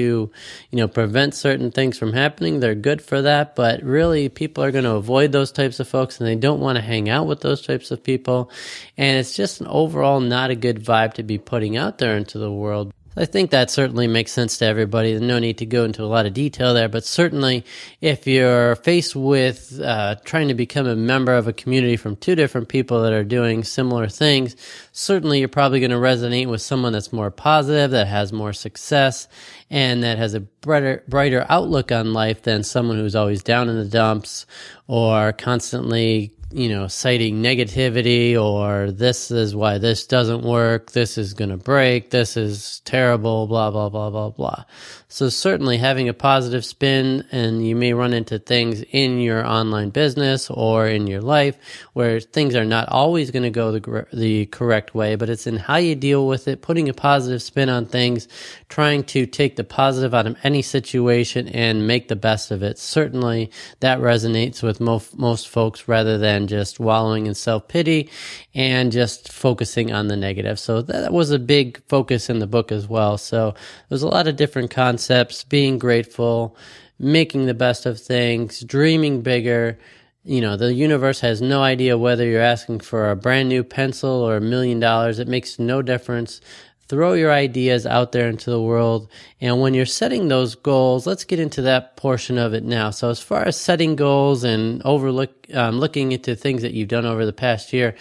you 0.72 0.77
know, 0.77 0.88
prevent 0.88 1.34
certain 1.34 1.72
things 1.72 1.98
from 1.98 2.13
happening. 2.13 2.60
They're 2.60 2.75
good 2.75 3.01
for 3.01 3.22
that. 3.22 3.56
But 3.56 3.84
really, 3.84 4.29
people 4.29 4.63
are 4.63 4.72
going 4.72 4.84
to 4.84 4.96
avoid 4.96 5.32
those 5.32 5.51
types 5.51 5.79
of 5.79 5.88
folks, 5.88 6.20
and 6.20 6.27
they 6.27 6.36
don't 6.36 6.60
want 6.60 6.77
to 6.77 6.82
hang 6.82 7.10
out 7.10 7.27
with 7.27 7.41
those 7.41 7.62
types 7.62 7.91
of 7.91 8.03
people. 8.03 8.51
And 8.98 9.17
it's 9.17 9.36
just 9.36 9.62
an 9.62 9.67
overall 9.67 10.20
not 10.20 10.50
a 10.50 10.56
good 10.56 10.84
vibe 10.84 11.13
to 11.13 11.24
be 11.24 11.38
putting 11.38 11.77
out 11.77 12.00
there 12.00 12.17
into 12.17 12.39
the 12.39 12.51
world. 12.51 12.91
I 13.19 13.25
think 13.25 13.50
that 13.50 13.71
certainly 13.71 14.05
makes 14.05 14.31
sense 14.31 14.59
to 14.59 14.65
everybody. 14.65 15.19
No 15.19 15.39
need 15.39 15.57
to 15.57 15.65
go 15.65 15.86
into 15.86 16.03
a 16.03 16.06
lot 16.06 16.27
of 16.27 16.36
detail 16.36 16.75
there, 16.75 16.88
but 16.88 17.03
certainly 17.03 17.65
if 17.99 18.27
you're 18.27 18.75
faced 18.75 19.15
with 19.15 19.82
uh, 19.84 20.17
trying 20.23 20.49
to 20.49 20.53
become 20.53 20.86
a 20.86 20.95
member 20.95 21.34
of 21.34 21.47
a 21.47 21.53
community 21.53 21.97
from 21.97 22.15
two 22.15 22.36
different 22.36 22.67
people 22.67 23.01
that 23.01 23.13
are 23.13 23.23
doing 23.23 23.63
similar 23.63 24.08
things, 24.08 24.56
certainly 24.91 25.39
you're 25.39 25.47
probably 25.47 25.80
going 25.80 25.89
to 25.89 25.97
resonate 25.97 26.47
with 26.47 26.62
someone 26.62 26.93
that's 26.93 27.12
more 27.12 27.32
positive, 27.32 27.89
that 27.89 28.06
has 28.06 28.32
more 28.32 28.53
success, 28.53 29.27
and 29.71 30.03
that 30.03 30.19
has 30.19 30.36
a 30.36 30.41
brighter, 30.41 31.03
brighter 31.08 31.43
outlook 31.49 31.91
on 31.91 32.13
life 32.13 32.43
than 32.43 32.63
someone 32.63 32.97
who's 32.97 33.15
always 33.15 33.41
down 33.41 33.67
in 33.67 33.77
the 33.77 33.86
dumps 33.86 34.45
or 34.86 35.34
constantly 35.34 36.37
you 36.51 36.69
know, 36.69 36.88
citing 36.88 37.43
negativity 37.43 38.41
or 38.41 38.89
this 38.89 39.31
is 39.31 39.53
why 39.53 39.77
this 39.77 40.07
doesn't 40.07 40.43
work, 40.43 40.91
this 40.91 41.17
is 41.17 41.33
going 41.33 41.49
to 41.49 41.57
break, 41.57 42.10
this 42.10 42.38
is 42.38 42.81
terrible, 42.86 43.47
blah, 43.47 43.69
blah, 43.69 43.89
blah, 43.89 44.10
blah, 44.10 44.29
blah. 44.29 44.63
So 45.10 45.27
certainly 45.27 45.77
having 45.77 46.07
a 46.07 46.13
positive 46.13 46.63
spin 46.63 47.25
and 47.33 47.67
you 47.67 47.75
may 47.75 47.93
run 47.93 48.13
into 48.13 48.39
things 48.39 48.81
in 48.91 49.19
your 49.19 49.45
online 49.45 49.89
business 49.89 50.49
or 50.49 50.88
in 50.88 51.07
your 51.07 51.21
life 51.21 51.57
where 51.91 52.21
things 52.21 52.55
are 52.55 52.65
not 52.65 52.88
always 52.89 53.29
going 53.29 53.43
to 53.43 53.49
go 53.49 53.73
the, 53.73 54.07
the 54.13 54.45
correct 54.45 54.95
way, 54.95 55.15
but 55.15 55.29
it's 55.29 55.47
in 55.47 55.57
how 55.57 55.75
you 55.75 55.95
deal 55.95 56.27
with 56.27 56.47
it, 56.47 56.62
putting 56.62 56.88
a 56.88 56.93
positive 56.93 57.41
spin 57.41 57.67
on 57.67 57.86
things, 57.86 58.27
trying 58.69 59.03
to 59.03 59.25
take 59.25 59.57
the 59.57 59.63
positive 59.65 60.13
out 60.13 60.27
of 60.27 60.38
any 60.43 60.62
situation 60.62 61.49
and 61.49 61.88
make 61.88 62.07
the 62.07 62.15
best 62.15 62.51
of 62.51 62.63
it. 62.63 62.79
Certainly 62.79 63.51
that 63.81 63.99
resonates 63.99 64.63
with 64.63 64.79
most, 64.79 65.17
most 65.17 65.49
folks 65.49 65.89
rather 65.89 66.17
than 66.17 66.37
just 66.45 66.80
wallowing 66.80 67.26
in 67.26 67.34
self 67.34 67.67
pity 67.67 68.10
and 68.54 68.91
just 68.91 69.32
focusing 69.32 69.91
on 69.91 70.08
the 70.08 70.15
negative. 70.15 70.60
So 70.60 70.84
that 70.84 71.12
was 71.12 71.32
a 71.32 71.39
big 71.39 71.82
focus 71.88 72.30
in 72.30 72.38
the 72.39 72.45
book 72.45 72.71
as 72.71 72.88
well. 72.88 73.17
So 73.17 73.56
there's 73.89 74.04
a 74.04 74.08
lot 74.08 74.28
of 74.28 74.36
different 74.36 74.69
concepts, 74.69 75.43
being 75.43 75.80
grateful, 75.80 76.56
making 77.00 77.45
the 77.45 77.54
best 77.54 77.86
of 77.86 78.00
things, 78.00 78.62
dreaming 78.63 79.21
bigger. 79.21 79.80
You 80.23 80.41
know, 80.41 80.58
the 80.58 80.73
universe 80.73 81.21
has 81.21 81.41
no 81.41 81.63
idea 81.63 81.97
whether 81.97 82.26
you're 82.26 82.41
asking 82.41 82.82
for 82.82 83.10
a 83.10 83.15
brand 83.15 83.47
new 83.47 83.63
pencil 83.63 84.10
or 84.10 84.36
a 84.36 84.41
million 84.41 84.80
dollars. 84.80 85.19
It 85.19 85.28
makes 85.28 85.58
no 85.58 85.82
difference. 85.82 86.41
Throw 86.89 87.13
your 87.13 87.32
ideas 87.32 87.86
out 87.86 88.13
there 88.13 88.30
into 88.30 88.50
the 88.50 88.62
world. 88.62 89.10
And 89.41 89.60
when 89.60 89.73
you're 89.73 89.86
setting 89.86 90.28
those 90.28 90.56
goals, 90.56 91.06
let's 91.06 91.26
get 91.26 91.39
into 91.39 91.62
that 91.63 91.97
portion 91.97 92.38
of 92.38 92.54
it 92.54 92.63
now. 92.63 92.91
So 92.91 93.10
as 93.10 93.19
far 93.19 93.43
as 93.43 93.60
setting 93.60 93.95
goals 93.95 94.43
and 94.43 94.82
overlook, 94.84 95.32
um, 95.54 95.80
looking 95.80 96.13
into 96.13 96.36
things 96.36 96.62
that 96.62 96.73
you've 96.73 96.88
done 96.88 97.06
over 97.06 97.26
the 97.26 97.34
past 97.34 97.73
year, 97.73 97.95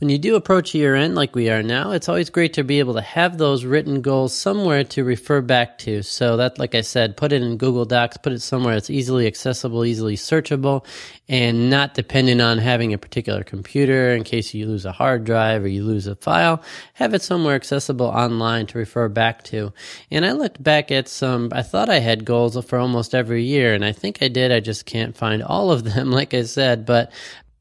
when 0.00 0.08
you 0.08 0.16
do 0.16 0.34
approach 0.34 0.74
year 0.74 0.94
end 0.94 1.14
like 1.14 1.34
we 1.34 1.50
are 1.50 1.62
now, 1.62 1.90
it's 1.90 2.08
always 2.08 2.30
great 2.30 2.54
to 2.54 2.64
be 2.64 2.78
able 2.78 2.94
to 2.94 3.02
have 3.02 3.36
those 3.36 3.66
written 3.66 4.00
goals 4.00 4.34
somewhere 4.34 4.82
to 4.82 5.04
refer 5.04 5.42
back 5.42 5.76
to. 5.76 6.02
So 6.02 6.38
that, 6.38 6.58
like 6.58 6.74
I 6.74 6.80
said, 6.80 7.18
put 7.18 7.32
it 7.32 7.42
in 7.42 7.58
Google 7.58 7.84
Docs, 7.84 8.16
put 8.16 8.32
it 8.32 8.40
somewhere 8.40 8.74
that's 8.74 8.88
easily 8.88 9.26
accessible, 9.26 9.84
easily 9.84 10.16
searchable, 10.16 10.86
and 11.28 11.68
not 11.68 11.92
dependent 11.92 12.40
on 12.40 12.56
having 12.56 12.94
a 12.94 12.98
particular 12.98 13.44
computer 13.44 14.14
in 14.14 14.24
case 14.24 14.54
you 14.54 14.66
lose 14.66 14.86
a 14.86 14.92
hard 14.92 15.24
drive 15.24 15.64
or 15.64 15.68
you 15.68 15.84
lose 15.84 16.06
a 16.06 16.16
file. 16.16 16.62
Have 16.94 17.12
it 17.12 17.20
somewhere 17.20 17.54
accessible 17.54 18.06
online 18.06 18.66
to 18.68 18.78
refer 18.78 19.10
back 19.10 19.42
to. 19.44 19.70
And 20.10 20.24
I 20.24 20.32
looked 20.32 20.62
back 20.62 20.90
at 20.90 21.08
some, 21.08 21.50
I 21.52 21.62
thought 21.62 21.90
I 21.90 21.98
had 21.98 22.24
goals 22.24 22.56
for 22.64 22.78
almost 22.78 23.14
every 23.14 23.44
year, 23.44 23.74
and 23.74 23.84
I 23.84 23.92
think 23.92 24.22
I 24.22 24.28
did. 24.28 24.50
I 24.50 24.60
just 24.60 24.86
can't 24.86 25.14
find 25.14 25.42
all 25.42 25.70
of 25.70 25.84
them, 25.84 26.10
like 26.10 26.32
I 26.32 26.44
said, 26.44 26.86
but 26.86 27.12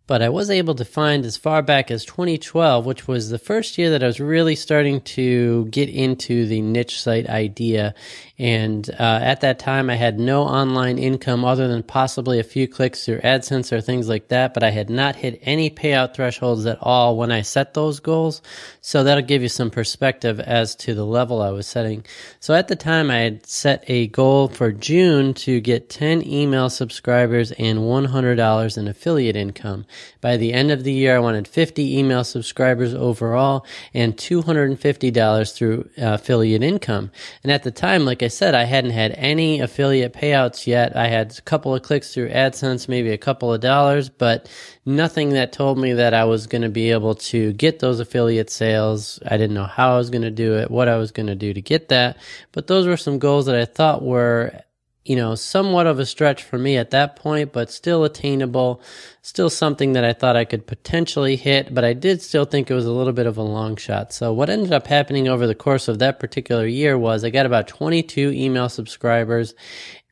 but 0.09 0.23
I 0.23 0.29
was 0.29 0.49
able 0.49 0.73
to 0.73 0.85
find 0.85 1.23
as 1.23 1.37
far 1.37 1.61
back 1.61 1.91
as 1.91 2.03
2012, 2.03 2.83
which 2.83 3.07
was 3.07 3.29
the 3.29 3.37
first 3.37 3.77
year 3.77 3.91
that 3.91 4.01
I 4.01 4.07
was 4.07 4.19
really 4.19 4.55
starting 4.55 5.01
to 5.01 5.65
get 5.65 5.87
into 5.87 6.47
the 6.47 6.63
niche 6.63 6.99
site 6.99 7.29
idea. 7.29 7.93
And 8.39 8.89
uh, 8.91 9.19
at 9.21 9.41
that 9.41 9.59
time, 9.59 9.89
I 9.89 9.95
had 9.95 10.17
no 10.17 10.43
online 10.43 10.97
income 10.97 11.43
other 11.43 11.67
than 11.67 11.83
possibly 11.83 12.39
a 12.39 12.43
few 12.43 12.69
clicks 12.69 13.05
through 13.05 13.19
AdSense 13.19 13.73
or 13.73 13.81
things 13.81 14.07
like 14.07 14.29
that, 14.29 14.53
but 14.53 14.63
I 14.63 14.69
had 14.69 14.89
not 14.89 15.17
hit 15.17 15.41
any 15.43 15.69
payout 15.69 16.13
thresholds 16.13 16.65
at 16.65 16.77
all 16.81 17.17
when 17.17 17.33
I 17.33 17.41
set 17.41 17.73
those 17.73 17.99
goals. 17.99 18.41
So 18.79 19.03
that'll 19.03 19.25
give 19.25 19.41
you 19.41 19.49
some 19.49 19.69
perspective 19.69 20.39
as 20.39 20.73
to 20.77 20.93
the 20.95 21.05
level 21.05 21.41
I 21.41 21.49
was 21.49 21.67
setting. 21.67 22.05
So 22.39 22.53
at 22.53 22.69
the 22.69 22.77
time, 22.77 23.11
I 23.11 23.17
had 23.17 23.45
set 23.45 23.83
a 23.87 24.07
goal 24.07 24.47
for 24.47 24.71
June 24.71 25.33
to 25.33 25.59
get 25.59 25.89
10 25.89 26.25
email 26.25 26.69
subscribers 26.69 27.51
and 27.51 27.79
$100 27.79 28.77
in 28.77 28.87
affiliate 28.87 29.35
income. 29.35 29.85
By 30.21 30.37
the 30.37 30.53
end 30.53 30.71
of 30.71 30.85
the 30.85 30.93
year, 30.93 31.17
I 31.17 31.19
wanted 31.19 31.45
50 31.45 31.97
email 31.97 32.23
subscribers 32.23 32.93
overall 32.93 33.65
and 33.93 34.15
$250 34.15 35.53
through 35.53 35.89
uh, 35.97 36.13
affiliate 36.13 36.63
income. 36.63 37.11
And 37.43 37.51
at 37.51 37.63
the 37.63 37.71
time, 37.71 38.05
like 38.05 38.23
I 38.23 38.28
said, 38.29 38.55
I 38.55 38.63
hadn't 38.63 38.91
had 38.91 39.13
any 39.17 39.59
affiliate 39.59 40.13
payouts 40.13 40.65
yet. 40.65 40.95
I 40.95 41.07
had 41.07 41.37
a 41.37 41.41
couple 41.41 41.75
of 41.75 41.83
clicks 41.83 42.13
through 42.13 42.29
AdSense, 42.29 42.87
maybe 42.87 43.11
a 43.11 43.17
couple 43.17 43.53
of 43.53 43.61
dollars, 43.61 44.09
but 44.09 44.49
nothing 44.85 45.31
that 45.31 45.51
told 45.51 45.77
me 45.77 45.93
that 45.93 46.13
I 46.13 46.23
was 46.23 46.47
going 46.47 46.61
to 46.61 46.69
be 46.69 46.91
able 46.91 47.15
to 47.15 47.53
get 47.53 47.79
those 47.79 47.99
affiliate 47.99 48.49
sales. 48.49 49.19
I 49.25 49.37
didn't 49.37 49.55
know 49.55 49.65
how 49.65 49.95
I 49.95 49.97
was 49.97 50.09
going 50.09 50.21
to 50.21 50.31
do 50.31 50.57
it, 50.57 50.71
what 50.71 50.87
I 50.87 50.97
was 50.97 51.11
going 51.11 51.27
to 51.27 51.35
do 51.35 51.53
to 51.53 51.61
get 51.61 51.89
that. 51.89 52.17
But 52.53 52.67
those 52.67 52.87
were 52.87 52.97
some 52.97 53.19
goals 53.19 53.47
that 53.47 53.55
I 53.55 53.65
thought 53.65 54.01
were 54.01 54.61
you 55.05 55.15
know, 55.15 55.33
somewhat 55.33 55.87
of 55.87 55.97
a 55.97 56.05
stretch 56.05 56.43
for 56.43 56.57
me 56.57 56.77
at 56.77 56.91
that 56.91 57.15
point, 57.15 57.53
but 57.53 57.71
still 57.71 58.03
attainable, 58.03 58.81
still 59.21 59.49
something 59.49 59.93
that 59.93 60.03
I 60.03 60.13
thought 60.13 60.35
I 60.35 60.45
could 60.45 60.67
potentially 60.67 61.35
hit, 61.35 61.73
but 61.73 61.83
I 61.83 61.93
did 61.93 62.21
still 62.21 62.45
think 62.45 62.69
it 62.69 62.75
was 62.75 62.85
a 62.85 62.91
little 62.91 63.13
bit 63.13 63.25
of 63.25 63.37
a 63.37 63.41
long 63.41 63.75
shot. 63.75 64.13
So 64.13 64.33
what 64.33 64.49
ended 64.49 64.73
up 64.73 64.87
happening 64.87 65.27
over 65.27 65.47
the 65.47 65.55
course 65.55 65.87
of 65.87 65.99
that 65.99 66.19
particular 66.19 66.67
year 66.67 66.97
was 66.97 67.23
I 67.23 67.29
got 67.29 67.45
about 67.45 67.67
22 67.67 68.31
email 68.31 68.69
subscribers 68.69 69.55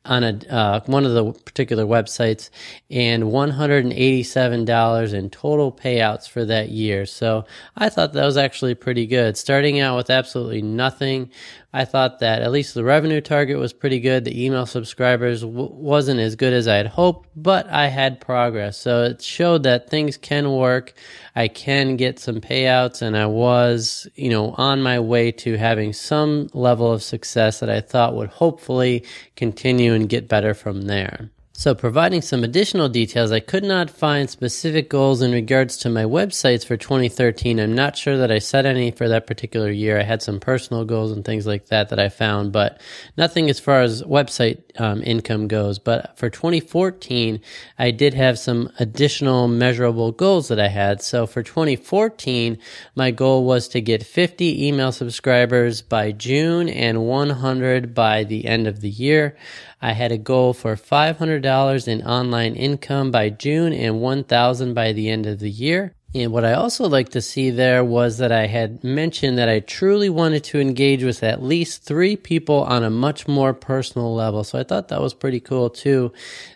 on 0.08 0.24
a 0.24 0.40
uh, 0.50 0.80
one 0.86 1.04
of 1.04 1.12
the 1.12 1.32
particular 1.44 1.84
websites 1.84 2.50
and 2.90 3.24
$187 3.24 5.12
in 5.12 5.30
total 5.30 5.70
payouts 5.70 6.28
for 6.28 6.44
that 6.46 6.70
year. 6.70 7.04
So 7.06 7.44
I 7.76 7.88
thought 7.90 8.14
that 8.14 8.24
was 8.24 8.36
actually 8.36 8.74
pretty 8.74 9.06
good. 9.06 9.36
Starting 9.36 9.78
out 9.80 9.96
with 9.96 10.10
absolutely 10.10 10.62
nothing, 10.62 11.30
I 11.72 11.84
thought 11.84 12.20
that 12.20 12.40
at 12.40 12.50
least 12.50 12.72
the 12.72 12.82
revenue 12.82 13.20
target 13.20 13.58
was 13.58 13.74
pretty 13.74 14.00
good. 14.00 14.24
The 14.24 14.44
email 14.44 14.64
subscribers 14.64 15.42
w- 15.42 15.70
wasn't 15.70 16.18
as 16.18 16.34
good 16.34 16.54
as 16.54 16.66
I 16.66 16.76
had 16.76 16.86
hoped, 16.86 17.28
but 17.36 17.68
I 17.68 17.88
had 17.88 18.22
progress. 18.22 18.78
So 18.78 19.04
it 19.04 19.20
showed 19.20 19.64
that 19.64 19.90
things 19.90 20.16
can 20.16 20.50
work. 20.50 20.94
I 21.36 21.48
can 21.48 21.96
get 21.96 22.18
some 22.18 22.40
payouts 22.40 23.02
and 23.02 23.16
I 23.16 23.26
was, 23.26 24.08
you 24.14 24.30
know, 24.30 24.54
on 24.56 24.82
my 24.82 24.98
way 24.98 25.30
to 25.32 25.58
having 25.58 25.92
some 25.92 26.48
level 26.54 26.90
of 26.90 27.02
success 27.02 27.60
that 27.60 27.68
I 27.68 27.82
thought 27.82 28.16
would 28.16 28.30
hopefully 28.30 29.04
continue 29.36 29.92
and 29.92 30.08
get 30.08 30.26
better 30.26 30.54
from 30.54 30.82
there. 30.82 31.30
So, 31.58 31.74
providing 31.74 32.22
some 32.22 32.44
additional 32.44 32.88
details, 32.88 33.32
I 33.32 33.40
could 33.40 33.64
not 33.64 33.90
find 33.90 34.30
specific 34.30 34.88
goals 34.88 35.22
in 35.22 35.32
regards 35.32 35.76
to 35.78 35.88
my 35.88 36.04
websites 36.04 36.64
for 36.64 36.76
2013. 36.76 37.58
I'm 37.58 37.74
not 37.74 37.96
sure 37.96 38.16
that 38.16 38.30
I 38.30 38.38
set 38.38 38.64
any 38.64 38.92
for 38.92 39.08
that 39.08 39.26
particular 39.26 39.68
year. 39.68 39.98
I 39.98 40.04
had 40.04 40.22
some 40.22 40.38
personal 40.38 40.84
goals 40.84 41.10
and 41.10 41.24
things 41.24 41.48
like 41.48 41.66
that 41.66 41.88
that 41.88 41.98
I 41.98 42.10
found, 42.10 42.52
but 42.52 42.80
nothing 43.16 43.50
as 43.50 43.58
far 43.58 43.80
as 43.80 44.04
website 44.04 44.62
um, 44.80 45.02
income 45.02 45.48
goes. 45.48 45.80
But 45.80 46.16
for 46.16 46.30
2014, 46.30 47.40
I 47.76 47.90
did 47.90 48.14
have 48.14 48.38
some 48.38 48.70
additional 48.78 49.48
measurable 49.48 50.12
goals 50.12 50.46
that 50.46 50.60
I 50.60 50.68
had. 50.68 51.02
So, 51.02 51.26
for 51.26 51.42
2014, 51.42 52.56
my 52.94 53.10
goal 53.10 53.44
was 53.44 53.66
to 53.70 53.80
get 53.80 54.04
50 54.06 54.68
email 54.68 54.92
subscribers 54.92 55.82
by 55.82 56.12
June 56.12 56.68
and 56.68 57.04
100 57.04 57.94
by 57.94 58.22
the 58.22 58.46
end 58.46 58.68
of 58.68 58.80
the 58.80 58.90
year. 58.90 59.36
I 59.80 59.92
had 59.92 60.12
a 60.12 60.18
goal 60.18 60.52
for 60.52 60.76
$500 60.76 61.88
in 61.88 62.02
online 62.02 62.54
income 62.54 63.10
by 63.10 63.30
June 63.30 63.72
and 63.72 64.00
1000 64.00 64.74
by 64.74 64.92
the 64.92 65.08
end 65.08 65.26
of 65.26 65.38
the 65.38 65.50
year. 65.50 65.94
And 66.14 66.32
what 66.32 66.44
I 66.44 66.54
also 66.54 66.88
like 66.88 67.10
to 67.10 67.20
see 67.20 67.50
there 67.50 67.84
was 67.84 68.18
that 68.18 68.32
I 68.32 68.46
had 68.46 68.82
mentioned 68.82 69.36
that 69.36 69.48
I 69.48 69.60
truly 69.60 70.08
wanted 70.08 70.42
to 70.44 70.60
engage 70.60 71.04
with 71.04 71.22
at 71.22 71.42
least 71.42 71.82
three 71.82 72.16
people 72.16 72.62
on 72.62 72.82
a 72.82 72.90
much 72.90 73.28
more 73.28 73.52
personal 73.52 74.14
level. 74.14 74.42
So 74.42 74.58
I 74.58 74.64
thought 74.64 74.88
that 74.88 75.02
was 75.02 75.12
pretty 75.12 75.40
cool 75.40 75.68
too, 75.68 76.12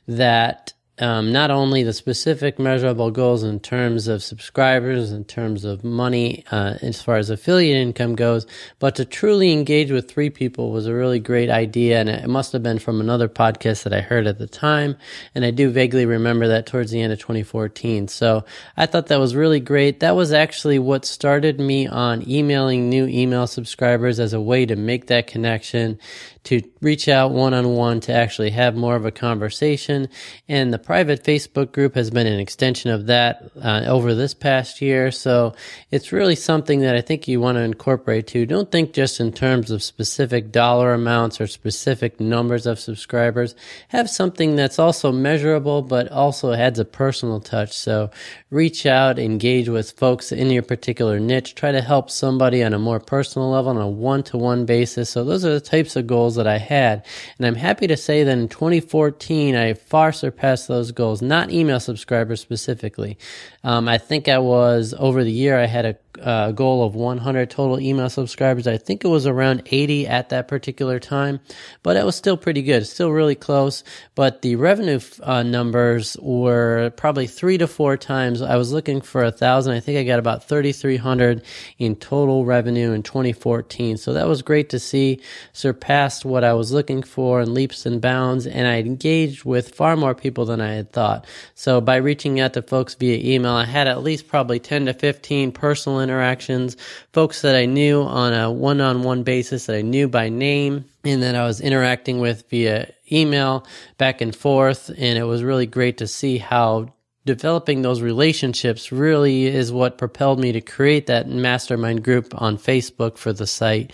that 0.08 0.72
um, 1.03 1.33
not 1.33 1.51
only 1.51 1.83
the 1.83 1.93
specific 1.93 2.61
measurable 2.61 3.11
goals 3.11 3.43
in 3.43 3.59
terms 3.59 4.07
of 4.07 4.23
subscribers, 4.23 5.11
in 5.11 5.25
terms 5.25 5.65
of 5.65 5.83
money, 5.83 6.45
uh, 6.53 6.75
as 6.81 7.03
far 7.03 7.17
as 7.17 7.29
affiliate 7.29 7.77
income 7.77 8.15
goes, 8.15 8.47
but 8.79 8.95
to 8.95 9.05
truly 9.05 9.53
engage 9.53 9.91
with 9.91 10.09
three 10.09 10.31
people 10.31 10.71
was 10.71 10.87
a 10.87 10.95
really 10.95 11.19
great 11.19 11.51
idea. 11.51 11.99
And 11.99 12.09
it 12.09 12.29
must 12.29 12.53
have 12.53 12.62
been 12.62 12.79
from 12.79 13.01
another 13.01 13.29
podcast 13.29 13.83
that 13.83 13.93
I 13.93 14.01
heard 14.01 14.29
at 14.29 14.38
the 14.38 14.47
time. 14.47 14.97
And 15.35 15.45
I 15.45 15.51
do 15.51 15.71
vaguely 15.71 16.07
remember 16.07 16.47
that 16.49 16.67
towards 16.67 16.93
the 16.93 17.03
end 17.03 17.12
of 17.12 17.19
2014. 17.19 18.07
So 18.07 18.45
I 18.77 18.87
thought 18.87 19.09
that 19.09 19.19
was 19.19 19.35
really 19.35 19.61
great. 19.61 19.99
That 20.01 20.15
was 20.15 20.33
actually 20.33 20.79
what 20.79 21.05
started 21.05 21.59
me 21.59 21.88
on 21.88 22.29
emailing 22.31 22.88
new 22.88 23.09
email 23.09 23.49
subscribers 23.49 24.21
as 24.21 24.35
a 24.35 24.41
way 24.41 24.67
to 24.67 24.77
make 24.77 25.09
that 25.09 25.27
connection 25.27 25.99
to 26.45 26.61
reach 26.81 27.09
out 27.09 27.31
one 27.31 27.55
on 27.55 27.75
one 27.75 28.01
to 28.01 28.12
actually 28.12 28.51
have 28.51 28.75
more 28.75 28.97
of 28.97 29.05
a 29.05 29.11
conversation. 29.11 30.09
And 30.49 30.73
the 30.73 30.79
private 30.92 31.24
Facebook 31.24 31.72
group 31.72 31.94
has 31.94 32.11
been 32.11 32.26
an 32.26 32.38
extension 32.38 32.90
of 32.90 33.07
that 33.07 33.50
uh, 33.62 33.83
over 33.87 34.14
this 34.14 34.35
past 34.35 34.83
year. 34.83 35.11
So 35.11 35.55
it's 35.90 36.12
really 36.12 36.37
something 36.37 36.81
that 36.81 36.94
I 36.94 37.00
think 37.00 37.26
you 37.26 37.40
want 37.40 37.57
to 37.57 37.62
incorporate 37.62 38.26
too. 38.26 38.44
Don't 38.44 38.70
think 38.70 38.92
just 38.92 39.18
in 39.18 39.33
terms 39.33 39.70
of 39.70 39.83
specific 39.83 40.52
dollar 40.52 40.92
amounts 40.92 41.40
or 41.40 41.46
specific 41.46 42.20
numbers 42.20 42.66
of 42.66 42.78
subscribers. 42.78 43.55
Have 43.88 44.11
something 44.11 44.55
that's 44.55 44.78
also 44.78 45.11
measurable, 45.12 45.81
but 45.81 46.12
also 46.12 46.52
adds 46.52 46.78
a 46.78 46.85
personal 46.85 47.40
touch. 47.40 47.72
So 47.72 48.11
reach 48.50 48.85
out, 48.85 49.18
engage 49.18 49.70
with 49.70 49.92
folks 49.92 50.31
in 50.31 50.50
your 50.50 50.62
particular 50.62 51.18
niche, 51.18 51.55
try 51.55 51.72
to 51.72 51.81
help 51.81 52.11
somebody 52.11 52.62
on 52.62 52.74
a 52.74 52.78
more 52.78 53.00
personal 53.00 53.50
level 53.50 53.70
on 53.70 53.78
a 53.78 53.88
one 53.88 54.22
to 54.24 54.37
one 54.37 54.66
basis. 54.66 55.09
So 55.09 55.24
those 55.24 55.42
are 55.46 55.55
the 55.55 55.61
types 55.61 55.96
of 55.96 56.07
goals 56.07 56.35
that 56.35 56.46
I 56.46 56.59
had. 56.59 57.07
And 57.38 57.46
I'm 57.46 57.55
happy 57.55 57.87
to 57.87 57.96
say 57.96 58.24
that 58.24 58.38
in 58.38 58.48
2014, 58.48 59.57
I 59.57 59.72
far 59.72 60.12
surpassed 60.12 60.68
those 60.72 60.92
goals, 60.92 61.22
not 61.22 61.50
email 61.50 61.80
subscribers 61.80 62.40
specifically. 62.40 63.18
Um, 63.62 63.88
I 63.88 63.98
think 63.98 64.28
I 64.28 64.38
was 64.38 64.94
over 64.98 65.22
the 65.22 65.32
year, 65.32 65.58
I 65.58 65.66
had 65.66 65.87
a 65.87 65.96
uh, 66.20 66.53
goal 66.53 66.85
of 66.85 66.94
100 66.94 67.51
total 67.51 67.81
email 67.81 68.11
subscribers. 68.11 68.66
I 68.66 68.77
think 68.77 69.05
it 69.05 69.09
was 69.09 69.27
around 69.27 69.62
80 69.66 70.07
at 70.07 70.29
that 70.29 70.48
particular 70.48 70.98
time, 70.98 71.40
but 71.83 71.96
it 71.96 72.05
was 72.05 72.16
still 72.16 72.37
pretty 72.37 72.62
good. 72.62 72.87
Still 72.87 73.11
really 73.11 73.35
close. 73.35 73.83
But 74.14 74.42
the 74.42 74.57
revenue 74.57 75.01
uh, 75.22 75.42
numbers 75.42 76.16
were 76.20 76.90
probably 76.96 77.27
three 77.27 77.59
to 77.59 77.66
four 77.66 77.96
times. 77.96 78.42
I 78.42 78.57
was 78.57 78.72
looking 78.72 79.01
for 79.01 79.25
a 79.25 79.33
thousand. 79.33 79.75
I 79.75 79.81
think 79.81 79.98
I 79.98 80.05
got 80.05 80.18
about 80.18 80.48
3,300 80.48 81.42
in 81.79 81.96
total 81.96 82.44
revenue 82.44 82.92
in 82.92 83.03
2014. 83.03 83.96
So 83.96 84.12
that 84.12 84.29
was 84.29 84.42
great 84.42 84.70
to 84.70 84.79
see. 84.79 85.20
Surpassed 85.53 86.25
what 86.25 86.44
I 86.44 86.53
was 86.53 86.72
looking 86.72 87.03
for 87.03 87.40
in 87.40 87.55
leaps 87.55 87.87
and 87.87 88.01
bounds. 88.01 88.46
And 88.46 88.66
I 88.66 88.81
engaged 88.81 89.44
with 89.44 89.75
far 89.75 89.96
more 89.96 90.14
people 90.14 90.44
than 90.44 90.61
I 90.61 90.75
had 90.75 90.92
thought. 90.92 91.27
So 91.55 91.81
by 91.81 91.96
reaching 91.96 92.40
out 92.40 92.53
to 92.55 92.62
folks 92.62 92.94
via 92.94 93.35
email, 93.35 93.53
I 93.53 93.64
had 93.64 93.87
at 93.87 94.03
least 94.03 94.29
probably 94.29 94.61
10 94.61 94.87
to 94.87 94.94
15 94.94 95.53
personal 95.53 96.02
interactions, 96.03 96.77
folks 97.12 97.43
that 97.43 97.57
I 97.57 97.67
knew 97.67 98.03
on 98.03 98.33
a 98.33 98.51
one 98.51 98.81
on 98.81 99.03
one 99.03 99.23
basis 99.23 99.67
that 99.67 99.77
I 99.77 99.83
knew 99.83 100.09
by 100.09 100.29
name 100.29 100.85
and 101.05 101.23
that 101.23 101.35
I 101.35 101.45
was 101.45 101.61
interacting 101.61 102.19
with 102.19 102.49
via 102.51 102.93
email 103.11 103.67
back 103.99 104.21
and 104.21 104.35
forth. 104.35 104.88
And 104.88 105.19
it 105.19 105.25
was 105.25 105.43
really 105.43 105.67
great 105.67 105.99
to 105.99 106.07
see 106.07 106.38
how 106.38 106.93
developing 107.25 107.83
those 107.83 108.01
relationships 108.01 108.91
really 108.91 109.47
is 109.47 109.73
what 109.73 109.99
propelled 109.99 110.41
me 110.41 110.53
to 110.53 110.61
create 110.61 111.07
that 111.07 111.29
mastermind 111.29 112.03
group 112.03 112.33
on 112.41 112.59
Facebook 112.59 113.17
for 113.17 113.33
the 113.33 113.47
site 113.47 113.93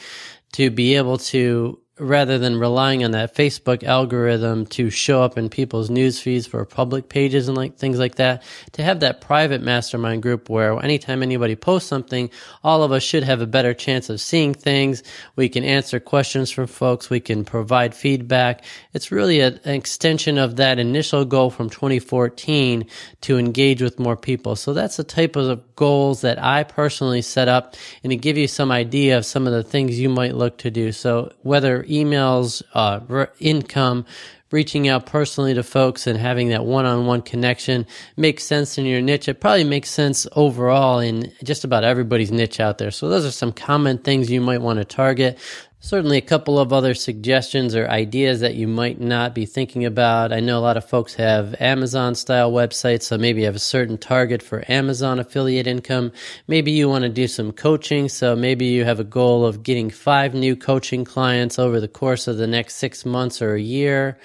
to 0.53 0.71
be 0.71 0.97
able 0.97 1.19
to 1.19 1.79
rather 2.01 2.39
than 2.39 2.59
relying 2.59 3.05
on 3.05 3.11
that 3.13 3.35
Facebook 3.35 3.83
algorithm 3.83 4.67
to 4.67 4.91
show 4.91 5.23
up 5.23 5.37
in 5.37 5.49
people's 5.49 5.91
news 5.91 6.21
feeds 6.21 6.47
for 6.47 6.65
public 6.65 7.09
pages 7.09 7.49
and 7.49 7.57
like 7.57 7.77
things 7.77 7.99
like 7.99 8.17
that, 8.17 8.43
to 8.73 8.83
have 8.83 9.01
that 9.01 9.21
private 9.21 9.63
mastermind 9.63 10.23
group 10.23 10.49
where 10.49 10.83
anytime 10.83 11.23
anybody 11.23 11.57
posts 11.57 11.89
something, 11.89 12.31
all 12.63 12.83
of 12.83 12.93
us 12.93 13.03
should 13.03 13.23
have 13.23 13.41
a 13.41 13.47
better 13.47 13.75
chance 13.75 14.09
of 14.09 14.21
seeing 14.21 14.55
things. 14.55 15.03
We 15.37 15.49
can 15.49 15.65
answer 15.65 16.01
questions 16.01 16.51
from 16.51 16.67
folks. 16.67 17.11
We 17.11 17.21
can 17.21 17.45
provide 17.45 17.95
feedback. 17.95 18.65
It's 18.93 19.11
really 19.11 19.41
a, 19.41 19.49
an 19.65 19.75
extension 19.75 20.39
of 20.39 20.57
that 20.57 20.79
initial 20.79 21.25
goal 21.25 21.51
from 21.51 21.71
2014 21.71 22.87
to 23.23 23.39
engage 23.39 23.83
with 23.83 23.99
more 23.99 24.17
people. 24.17 24.57
So 24.57 24.73
that's 24.73 24.97
the 24.97 25.05
type 25.05 25.37
of 25.37 25.77
goals 25.77 26.23
that 26.23 26.43
I 26.43 26.65
personally 26.65 27.23
set 27.23 27.49
up 27.49 27.75
and 28.03 28.11
to 28.11 28.17
give 28.17 28.37
you 28.37 28.49
some 28.49 28.71
idea 28.71 29.17
of 29.17 29.27
some 29.27 29.47
of 29.47 29.53
the 29.53 29.63
things 29.63 29.99
you 29.99 30.09
might 30.09 30.35
look 30.35 30.59
to 30.59 30.71
do. 30.71 30.93
So 30.93 31.33
whether 31.43 31.85
emails, 31.89 32.63
uh, 32.75 33.27
income, 33.41 34.05
reaching 34.51 34.89
out 34.89 35.05
personally 35.05 35.55
to 35.55 35.63
folks 35.63 36.07
and 36.07 36.19
having 36.19 36.49
that 36.49 36.65
one-on-one 36.65 37.23
connection 37.23 37.87
makes 38.17 38.45
sense 38.45 38.79
in 38.79 38.87
your 38.87 39.01
niche. 39.01 39.29
It 39.29 39.41
probably 39.41 39.65
makes 39.65 39.91
sense 39.91 40.27
overall 40.33 41.01
in 41.01 41.33
just 41.45 41.65
about 41.65 41.85
everybody's 41.85 42.33
niche 42.33 42.61
out 42.61 42.79
there. 42.79 42.91
So 42.91 43.09
those 43.09 43.27
are 43.27 43.31
some 43.31 43.53
common 43.53 43.99
things 43.99 44.31
you 44.31 44.41
might 44.41 44.63
want 44.63 44.79
to 44.79 44.85
target. 44.85 45.39
Certainly, 45.81 46.19
a 46.19 46.23
couple 46.23 46.59
of 46.59 46.73
other 46.73 46.93
suggestions 46.93 47.77
or 47.77 47.89
ideas 47.89 48.41
that 48.41 48.57
you 48.57 48.67
might 48.67 49.01
not 49.01 49.33
be 49.33 49.47
thinking 49.47 49.85
about. 49.85 50.33
I 50.33 50.41
know 50.41 50.59
a 50.59 50.61
lot 50.61 50.77
of 50.77 50.85
folks 50.85 51.15
have 51.15 51.55
Amazon 51.61 52.17
style 52.17 52.51
websites, 52.51 53.03
so 53.03 53.17
maybe 53.17 53.41
you 53.41 53.47
have 53.47 53.55
a 53.55 53.61
certain 53.61 53.97
target 53.97 54.43
for 54.43 54.65
Amazon 54.69 55.21
affiliate 55.21 55.69
income. 55.69 56.11
Maybe 56.49 56.73
you 56.73 56.89
want 56.89 57.03
to 57.05 57.09
do 57.09 57.29
some 57.29 57.53
coaching, 57.53 58.09
so 58.09 58.35
maybe 58.35 58.67
you 58.67 58.85
have 58.85 58.99
a 58.99 59.05
goal 59.05 59.47
of 59.47 59.63
getting 59.63 59.89
five 59.89 60.35
new 60.35 60.57
coaching 60.57 61.05
clients 61.05 61.61
over 61.61 61.79
the 61.79 61.87
course 61.87 62.27
of 62.27 62.39
the 62.39 62.49
next 62.49 62.75
six 62.75 63.07
months 63.07 63.41
or 63.41 63.55
a 63.55 63.61
year. 63.61 64.19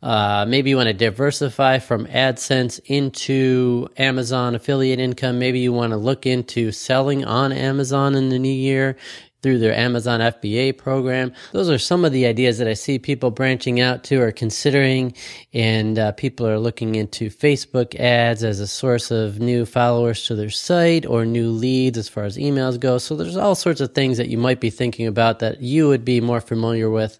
Uh, 0.00 0.44
maybe 0.46 0.70
you 0.70 0.76
want 0.76 0.86
to 0.86 0.92
diversify 0.92 1.78
from 1.80 2.06
AdSense 2.06 2.78
into 2.84 3.88
Amazon 3.96 4.54
affiliate 4.54 5.00
income. 5.00 5.40
Maybe 5.40 5.58
you 5.58 5.72
want 5.72 5.90
to 5.90 5.96
look 5.96 6.24
into 6.24 6.70
selling 6.70 7.24
on 7.24 7.50
Amazon 7.50 8.14
in 8.14 8.28
the 8.28 8.38
new 8.38 8.48
year 8.48 8.96
through 9.42 9.58
their 9.58 9.74
Amazon 9.74 10.20
FBA 10.20 10.76
program. 10.76 11.32
Those 11.52 11.70
are 11.70 11.78
some 11.78 12.04
of 12.04 12.12
the 12.12 12.26
ideas 12.26 12.58
that 12.58 12.68
I 12.68 12.74
see 12.74 12.98
people 12.98 13.30
branching 13.30 13.80
out 13.80 14.04
to 14.04 14.20
or 14.20 14.32
considering. 14.32 15.14
And 15.54 15.98
uh, 15.98 16.12
people 16.12 16.46
are 16.46 16.58
looking 16.58 16.96
into 16.96 17.30
Facebook 17.30 17.94
ads 17.98 18.42
as 18.42 18.60
a 18.60 18.66
source 18.66 19.10
of 19.10 19.38
new 19.38 19.64
followers 19.64 20.26
to 20.26 20.34
their 20.34 20.50
site 20.50 21.06
or 21.06 21.24
new 21.24 21.50
leads 21.50 21.98
as 21.98 22.08
far 22.08 22.24
as 22.24 22.36
emails 22.36 22.78
go. 22.78 22.98
So 22.98 23.14
there's 23.16 23.36
all 23.36 23.54
sorts 23.54 23.80
of 23.80 23.94
things 23.94 24.16
that 24.18 24.28
you 24.28 24.38
might 24.38 24.60
be 24.60 24.70
thinking 24.70 25.06
about 25.06 25.38
that 25.38 25.60
you 25.60 25.88
would 25.88 26.04
be 26.04 26.20
more 26.20 26.40
familiar 26.40 26.90
with 26.90 27.18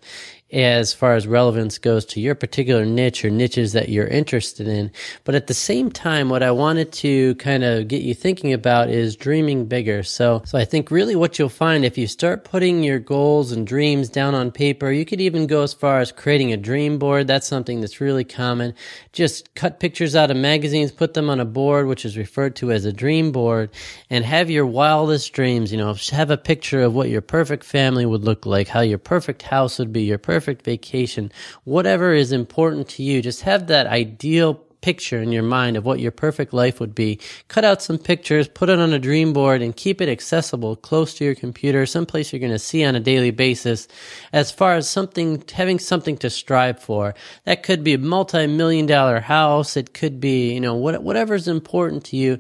as 0.51 0.95
far 0.95 1.15
as 1.15 1.27
relevance 1.27 1.77
goes 1.77 2.07
to 2.07 2.21
your 2.21 2.35
particular 2.35 2.87
niche 2.87 3.25
or 3.25 3.31
niches 3.31 3.75
that 3.75 3.91
you're 3.91 4.07
interested 4.07 4.67
in. 4.67 4.91
But 5.25 5.35
at 5.35 5.47
the 5.47 5.55
same 5.55 5.91
time, 5.91 6.31
what 6.31 6.43
I 6.43 6.51
wanted 6.51 6.91
to 6.93 7.35
kind 7.35 7.65
of 7.65 7.87
get 7.87 8.01
you 8.01 8.15
thinking 8.15 8.55
about 8.55 8.89
is 8.89 9.15
dreaming 9.15 9.67
bigger. 9.67 10.03
So, 10.03 10.43
so 10.47 10.57
I 10.57 10.65
think 10.65 10.91
really 10.91 11.15
what 11.15 11.39
you'll 11.39 11.51
find 11.51 11.85
if 11.85 11.99
you 11.99 12.07
start 12.07 12.45
putting 12.45 12.83
your 12.83 12.99
goals 12.99 13.53
and 13.53 13.67
dreams 13.67 14.09
down 14.09 14.35
on 14.35 14.51
paper, 14.51 14.91
you 14.91 15.05
could 15.05 15.21
even 15.21 15.47
go 15.47 15.63
as 15.63 15.75
far 15.75 16.01
as 16.01 16.13
creating 16.13 16.53
a 16.53 16.57
dream 16.57 16.99
board. 16.99 17.27
That's 17.27 17.47
something 17.47 17.81
that's 17.81 18.01
really 18.01 18.25
common. 18.25 18.75
Just 19.13 19.55
cut 19.55 19.81
pictures 19.81 20.17
out 20.17 20.31
of 20.31 20.37
magazines, 20.39 20.93
put 20.93 21.13
them 21.13 21.29
on 21.29 21.41
a 21.41 21.45
board, 21.45 21.87
which 21.87 22.07
is 22.07 22.17
referred 22.17 22.57
to 22.57 22.73
as 22.73 22.87
a 22.87 22.93
dream 22.93 23.33
board, 23.33 23.71
and 24.09 24.25
have 24.25 24.49
your 24.49 24.67
wildest 24.67 25.33
dreams. 25.35 25.73
You 25.73 25.79
know, 25.79 25.95
have 26.11 26.31
a 26.31 26.39
picture 26.39 26.83
of 26.83 26.95
what 26.95 27.11
your 27.11 27.21
perfect 27.21 27.65
family 27.65 28.07
would 28.07 28.25
look 28.25 28.47
like, 28.47 28.69
how 28.69 28.81
your 28.81 28.99
perfect 28.99 29.43
house 29.43 29.79
would 29.79 29.93
be, 29.93 30.05
your 30.05 30.17
perfect 30.17 30.38
perfect 30.38 30.64
vacation, 30.64 31.33
whatever 31.64 32.14
is 32.14 32.31
important 32.31 32.88
to 32.88 33.03
you, 33.03 33.20
just 33.20 33.42
have 33.42 33.66
that 33.66 33.88
ideal 33.88 34.55
picture 34.81 35.20
in 35.20 35.33
your 35.33 35.42
mind 35.42 35.77
of 35.77 35.85
what 35.85 35.98
your 35.98 36.12
perfect 36.12 36.53
life 36.53 36.79
would 36.79 36.94
be. 36.94 37.18
Cut 37.48 37.64
out 37.64 37.83
some 37.83 37.98
pictures, 37.98 38.46
put 38.46 38.68
it 38.68 38.79
on 38.79 38.92
a 38.92 39.01
dream 39.01 39.33
board, 39.33 39.62
and 39.62 39.74
keep 39.74 40.01
it 40.01 40.09
accessible 40.09 40.77
close 40.77 41.14
to 41.14 41.24
your 41.24 41.35
computer, 41.35 41.87
someplace 41.87 42.33
you're 42.33 42.38
going 42.38 42.53
to 42.53 42.59
see 42.61 42.85
on 42.85 42.94
a 42.94 43.01
daily 43.01 43.33
basis. 43.33 43.88
As 44.33 44.53
far 44.53 44.77
as 44.77 44.88
something, 44.88 45.42
having 45.53 45.81
something 45.81 46.16
to 46.18 46.31
strive 46.31 46.81
for, 46.81 47.16
that 47.44 47.64
could 47.64 47.83
be 47.83 47.94
a 47.94 47.98
multi-million 47.98 48.87
dollar 48.87 49.18
house. 49.18 49.77
It 49.77 49.92
could 49.92 50.20
be, 50.20 50.53
you 50.55 50.61
know, 50.61 50.77
what, 50.77 51.03
whatever's 51.03 51.48
important 51.48 52.05
to 52.05 52.16
you 52.16 52.38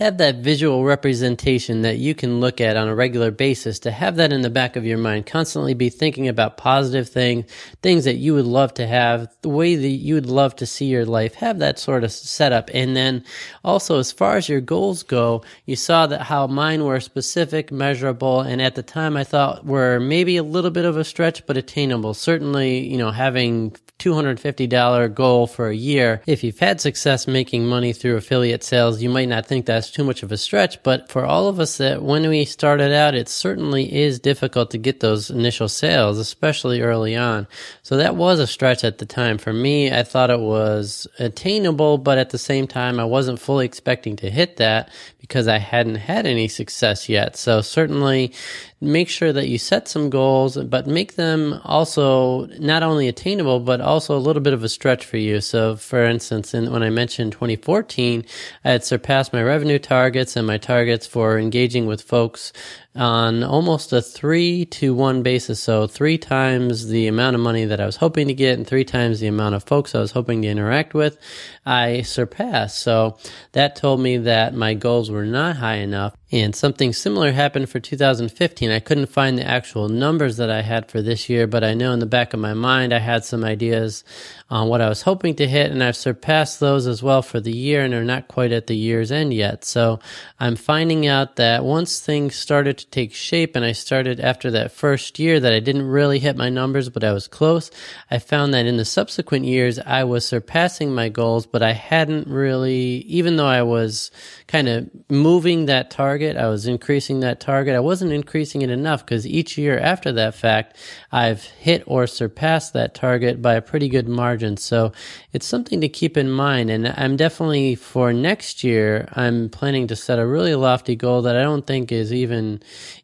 have 0.00 0.18
that 0.18 0.36
visual 0.36 0.82
representation 0.82 1.82
that 1.82 1.98
you 1.98 2.14
can 2.14 2.40
look 2.40 2.60
at 2.60 2.76
on 2.76 2.88
a 2.88 2.94
regular 2.94 3.30
basis 3.30 3.78
to 3.80 3.90
have 3.90 4.16
that 4.16 4.32
in 4.32 4.40
the 4.40 4.50
back 4.50 4.74
of 4.76 4.84
your 4.84 4.96
mind. 4.96 5.26
Constantly 5.26 5.74
be 5.74 5.90
thinking 5.90 6.26
about 6.26 6.56
positive 6.56 7.08
things 7.08 7.44
things 7.82 8.04
that 8.04 8.16
you 8.16 8.34
would 8.34 8.46
love 8.46 8.72
to 8.74 8.86
have 8.86 9.28
the 9.42 9.48
way 9.48 9.74
that 9.76 9.88
you 9.88 10.14
would 10.14 10.26
love 10.26 10.56
to 10.56 10.66
see 10.66 10.86
your 10.86 11.04
life. 11.04 11.34
Have 11.34 11.58
that 11.58 11.78
sort 11.78 12.02
of 12.02 12.10
setup 12.12 12.70
and 12.72 12.96
then 12.96 13.24
also 13.62 13.98
as 13.98 14.10
far 14.10 14.36
as 14.36 14.48
your 14.48 14.60
goals 14.60 15.02
go 15.02 15.42
you 15.66 15.76
saw 15.76 16.06
that 16.06 16.22
how 16.22 16.46
mine 16.46 16.84
were 16.84 17.00
specific 17.00 17.70
measurable 17.70 18.40
and 18.40 18.62
at 18.62 18.74
the 18.74 18.82
time 18.82 19.16
i 19.16 19.24
thought 19.24 19.64
were 19.64 20.00
maybe 20.00 20.36
a 20.36 20.42
little 20.42 20.70
bit 20.70 20.84
of 20.84 20.96
a 20.96 21.04
stretch 21.04 21.44
but 21.46 21.56
attainable. 21.56 22.14
Certainly 22.14 22.88
you 22.88 22.96
know 22.96 23.10
having 23.10 23.76
$250 24.00 25.14
goal 25.14 25.46
for 25.46 25.68
a 25.68 25.74
year. 25.74 26.22
If 26.26 26.42
you've 26.42 26.58
had 26.58 26.80
success 26.80 27.26
making 27.26 27.66
money 27.66 27.92
through 27.92 28.16
affiliate 28.16 28.64
sales, 28.64 29.02
you 29.02 29.10
might 29.10 29.28
not 29.28 29.46
think 29.46 29.66
that's 29.66 29.89
too 29.90 30.04
much 30.04 30.22
of 30.22 30.32
a 30.32 30.36
stretch, 30.36 30.82
but 30.82 31.08
for 31.08 31.24
all 31.24 31.48
of 31.48 31.60
us 31.60 31.78
that 31.78 32.02
when 32.02 32.28
we 32.28 32.44
started 32.44 32.92
out, 32.92 33.14
it 33.14 33.28
certainly 33.28 33.92
is 33.92 34.18
difficult 34.18 34.70
to 34.70 34.78
get 34.78 35.00
those 35.00 35.30
initial 35.30 35.68
sales, 35.68 36.18
especially 36.18 36.80
early 36.80 37.16
on. 37.16 37.46
So 37.82 37.96
that 37.96 38.16
was 38.16 38.38
a 38.38 38.46
stretch 38.46 38.84
at 38.84 38.98
the 38.98 39.06
time. 39.06 39.38
For 39.38 39.52
me, 39.52 39.92
I 39.92 40.02
thought 40.02 40.30
it 40.30 40.40
was 40.40 41.06
attainable, 41.18 41.98
but 41.98 42.18
at 42.18 42.30
the 42.30 42.38
same 42.38 42.66
time, 42.66 43.00
I 43.00 43.04
wasn't 43.04 43.40
fully 43.40 43.66
expecting 43.66 44.16
to 44.16 44.30
hit 44.30 44.56
that 44.56 44.90
because 45.20 45.48
I 45.48 45.58
hadn't 45.58 45.96
had 45.96 46.26
any 46.26 46.48
success 46.48 47.08
yet. 47.08 47.36
So 47.36 47.60
certainly 47.60 48.32
make 48.80 49.08
sure 49.08 49.32
that 49.32 49.48
you 49.48 49.58
set 49.58 49.88
some 49.88 50.08
goals, 50.08 50.56
but 50.56 50.86
make 50.86 51.16
them 51.16 51.60
also 51.64 52.46
not 52.58 52.82
only 52.82 53.08
attainable, 53.08 53.60
but 53.60 53.80
also 53.80 54.16
a 54.16 54.18
little 54.18 54.42
bit 54.42 54.54
of 54.54 54.64
a 54.64 54.68
stretch 54.68 55.04
for 55.04 55.18
you. 55.18 55.40
So, 55.40 55.76
for 55.76 56.04
instance, 56.04 56.54
in, 56.54 56.72
when 56.72 56.82
I 56.82 56.90
mentioned 56.90 57.32
2014, 57.32 58.24
I 58.64 58.70
had 58.70 58.84
surpassed 58.84 59.32
my 59.32 59.42
revenue 59.42 59.78
targets 59.80 60.36
and 60.36 60.46
my 60.46 60.58
targets 60.58 61.06
for 61.06 61.38
engaging 61.38 61.86
with 61.86 62.02
folks 62.02 62.52
on 62.94 63.44
almost 63.44 63.92
a 63.92 64.02
three 64.02 64.64
to 64.64 64.92
one 64.92 65.22
basis. 65.22 65.62
So 65.62 65.86
three 65.86 66.18
times 66.18 66.88
the 66.88 67.06
amount 67.06 67.36
of 67.36 67.40
money 67.40 67.64
that 67.64 67.80
I 67.80 67.86
was 67.86 67.96
hoping 67.96 68.28
to 68.28 68.34
get 68.34 68.58
and 68.58 68.66
three 68.66 68.84
times 68.84 69.20
the 69.20 69.28
amount 69.28 69.54
of 69.54 69.64
folks 69.64 69.94
I 69.94 70.00
was 70.00 70.10
hoping 70.10 70.42
to 70.42 70.48
interact 70.48 70.92
with, 70.92 71.18
I 71.64 72.02
surpassed. 72.02 72.80
So 72.80 73.18
that 73.52 73.76
told 73.76 74.00
me 74.00 74.16
that 74.18 74.54
my 74.54 74.74
goals 74.74 75.10
were 75.10 75.26
not 75.26 75.56
high 75.56 75.76
enough. 75.76 76.16
And 76.32 76.54
something 76.54 76.92
similar 76.92 77.32
happened 77.32 77.70
for 77.70 77.80
2015. 77.80 78.70
I 78.70 78.80
couldn't 78.80 79.06
find 79.06 79.36
the 79.36 79.46
actual 79.46 79.88
numbers 79.88 80.36
that 80.36 80.50
I 80.50 80.62
had 80.62 80.88
for 80.90 81.02
this 81.02 81.28
year, 81.28 81.46
but 81.48 81.64
I 81.64 81.74
know 81.74 81.92
in 81.92 81.98
the 81.98 82.06
back 82.06 82.34
of 82.34 82.40
my 82.40 82.54
mind 82.54 82.92
I 82.92 83.00
had 83.00 83.24
some 83.24 83.44
ideas 83.44 84.04
on 84.50 84.68
what 84.68 84.80
I 84.80 84.88
was 84.88 85.02
hoping 85.02 85.36
to 85.36 85.46
hit, 85.46 85.70
and 85.70 85.82
I've 85.82 85.96
surpassed 85.96 86.58
those 86.58 86.86
as 86.86 87.02
well 87.02 87.22
for 87.22 87.38
the 87.38 87.56
year, 87.56 87.84
and 87.84 87.94
are 87.94 88.04
not 88.04 88.26
quite 88.28 88.50
at 88.50 88.66
the 88.66 88.76
year's 88.76 89.12
end 89.12 89.32
yet. 89.32 89.64
So 89.64 90.00
I'm 90.40 90.56
finding 90.56 91.06
out 91.06 91.36
that 91.36 91.64
once 91.64 92.00
things 92.00 92.34
started 92.34 92.78
to 92.78 92.86
take 92.88 93.14
shape, 93.14 93.54
and 93.54 93.64
I 93.64 93.72
started 93.72 94.18
after 94.18 94.50
that 94.50 94.72
first 94.72 95.18
year 95.18 95.38
that 95.38 95.52
I 95.52 95.60
didn't 95.60 95.86
really 95.86 96.18
hit 96.18 96.36
my 96.36 96.48
numbers, 96.48 96.88
but 96.88 97.04
I 97.04 97.12
was 97.12 97.28
close, 97.28 97.70
I 98.10 98.18
found 98.18 98.52
that 98.52 98.66
in 98.66 98.76
the 98.76 98.84
subsequent 98.84 99.44
years 99.44 99.78
I 99.78 100.04
was 100.04 100.26
surpassing 100.26 100.92
my 100.92 101.08
goals, 101.08 101.46
but 101.46 101.62
I 101.62 101.72
hadn't 101.72 102.26
really, 102.26 103.04
even 103.06 103.36
though 103.36 103.46
I 103.46 103.62
was 103.62 104.10
kind 104.50 104.68
of 104.68 104.90
moving 105.08 105.66
that 105.66 105.92
target, 105.92 106.36
I 106.36 106.48
was 106.48 106.66
increasing 106.66 107.20
that 107.20 107.38
target, 107.38 107.76
I 107.76 107.80
wasn't 107.80 108.10
increasing 108.10 108.62
it 108.62 108.70
enough 108.70 109.06
because 109.06 109.24
each 109.24 109.56
year 109.56 109.78
after 109.78 110.10
that 110.12 110.34
fact, 110.34 110.76
I've 111.12 111.44
hit 111.44 111.84
or 111.86 112.08
surpassed 112.08 112.72
that 112.72 112.92
target 112.92 113.40
by 113.40 113.54
a 113.54 113.62
pretty 113.62 113.88
good 113.88 114.08
margin. 114.08 114.56
So 114.56 114.90
it's 115.32 115.46
something 115.46 115.80
to 115.82 115.88
keep 115.88 116.16
in 116.16 116.28
mind. 116.28 116.68
And 116.68 116.88
I'm 116.88 117.16
definitely 117.16 117.76
for 117.76 118.12
next 118.12 118.64
year, 118.64 119.08
I'm 119.12 119.50
planning 119.50 119.86
to 119.86 119.94
set 119.94 120.18
a 120.18 120.26
really 120.26 120.56
lofty 120.56 120.96
goal 120.96 121.22
that 121.22 121.36
I 121.36 121.42
don't 121.42 121.64
think 121.64 121.92
is 121.92 122.12
even 122.12 122.60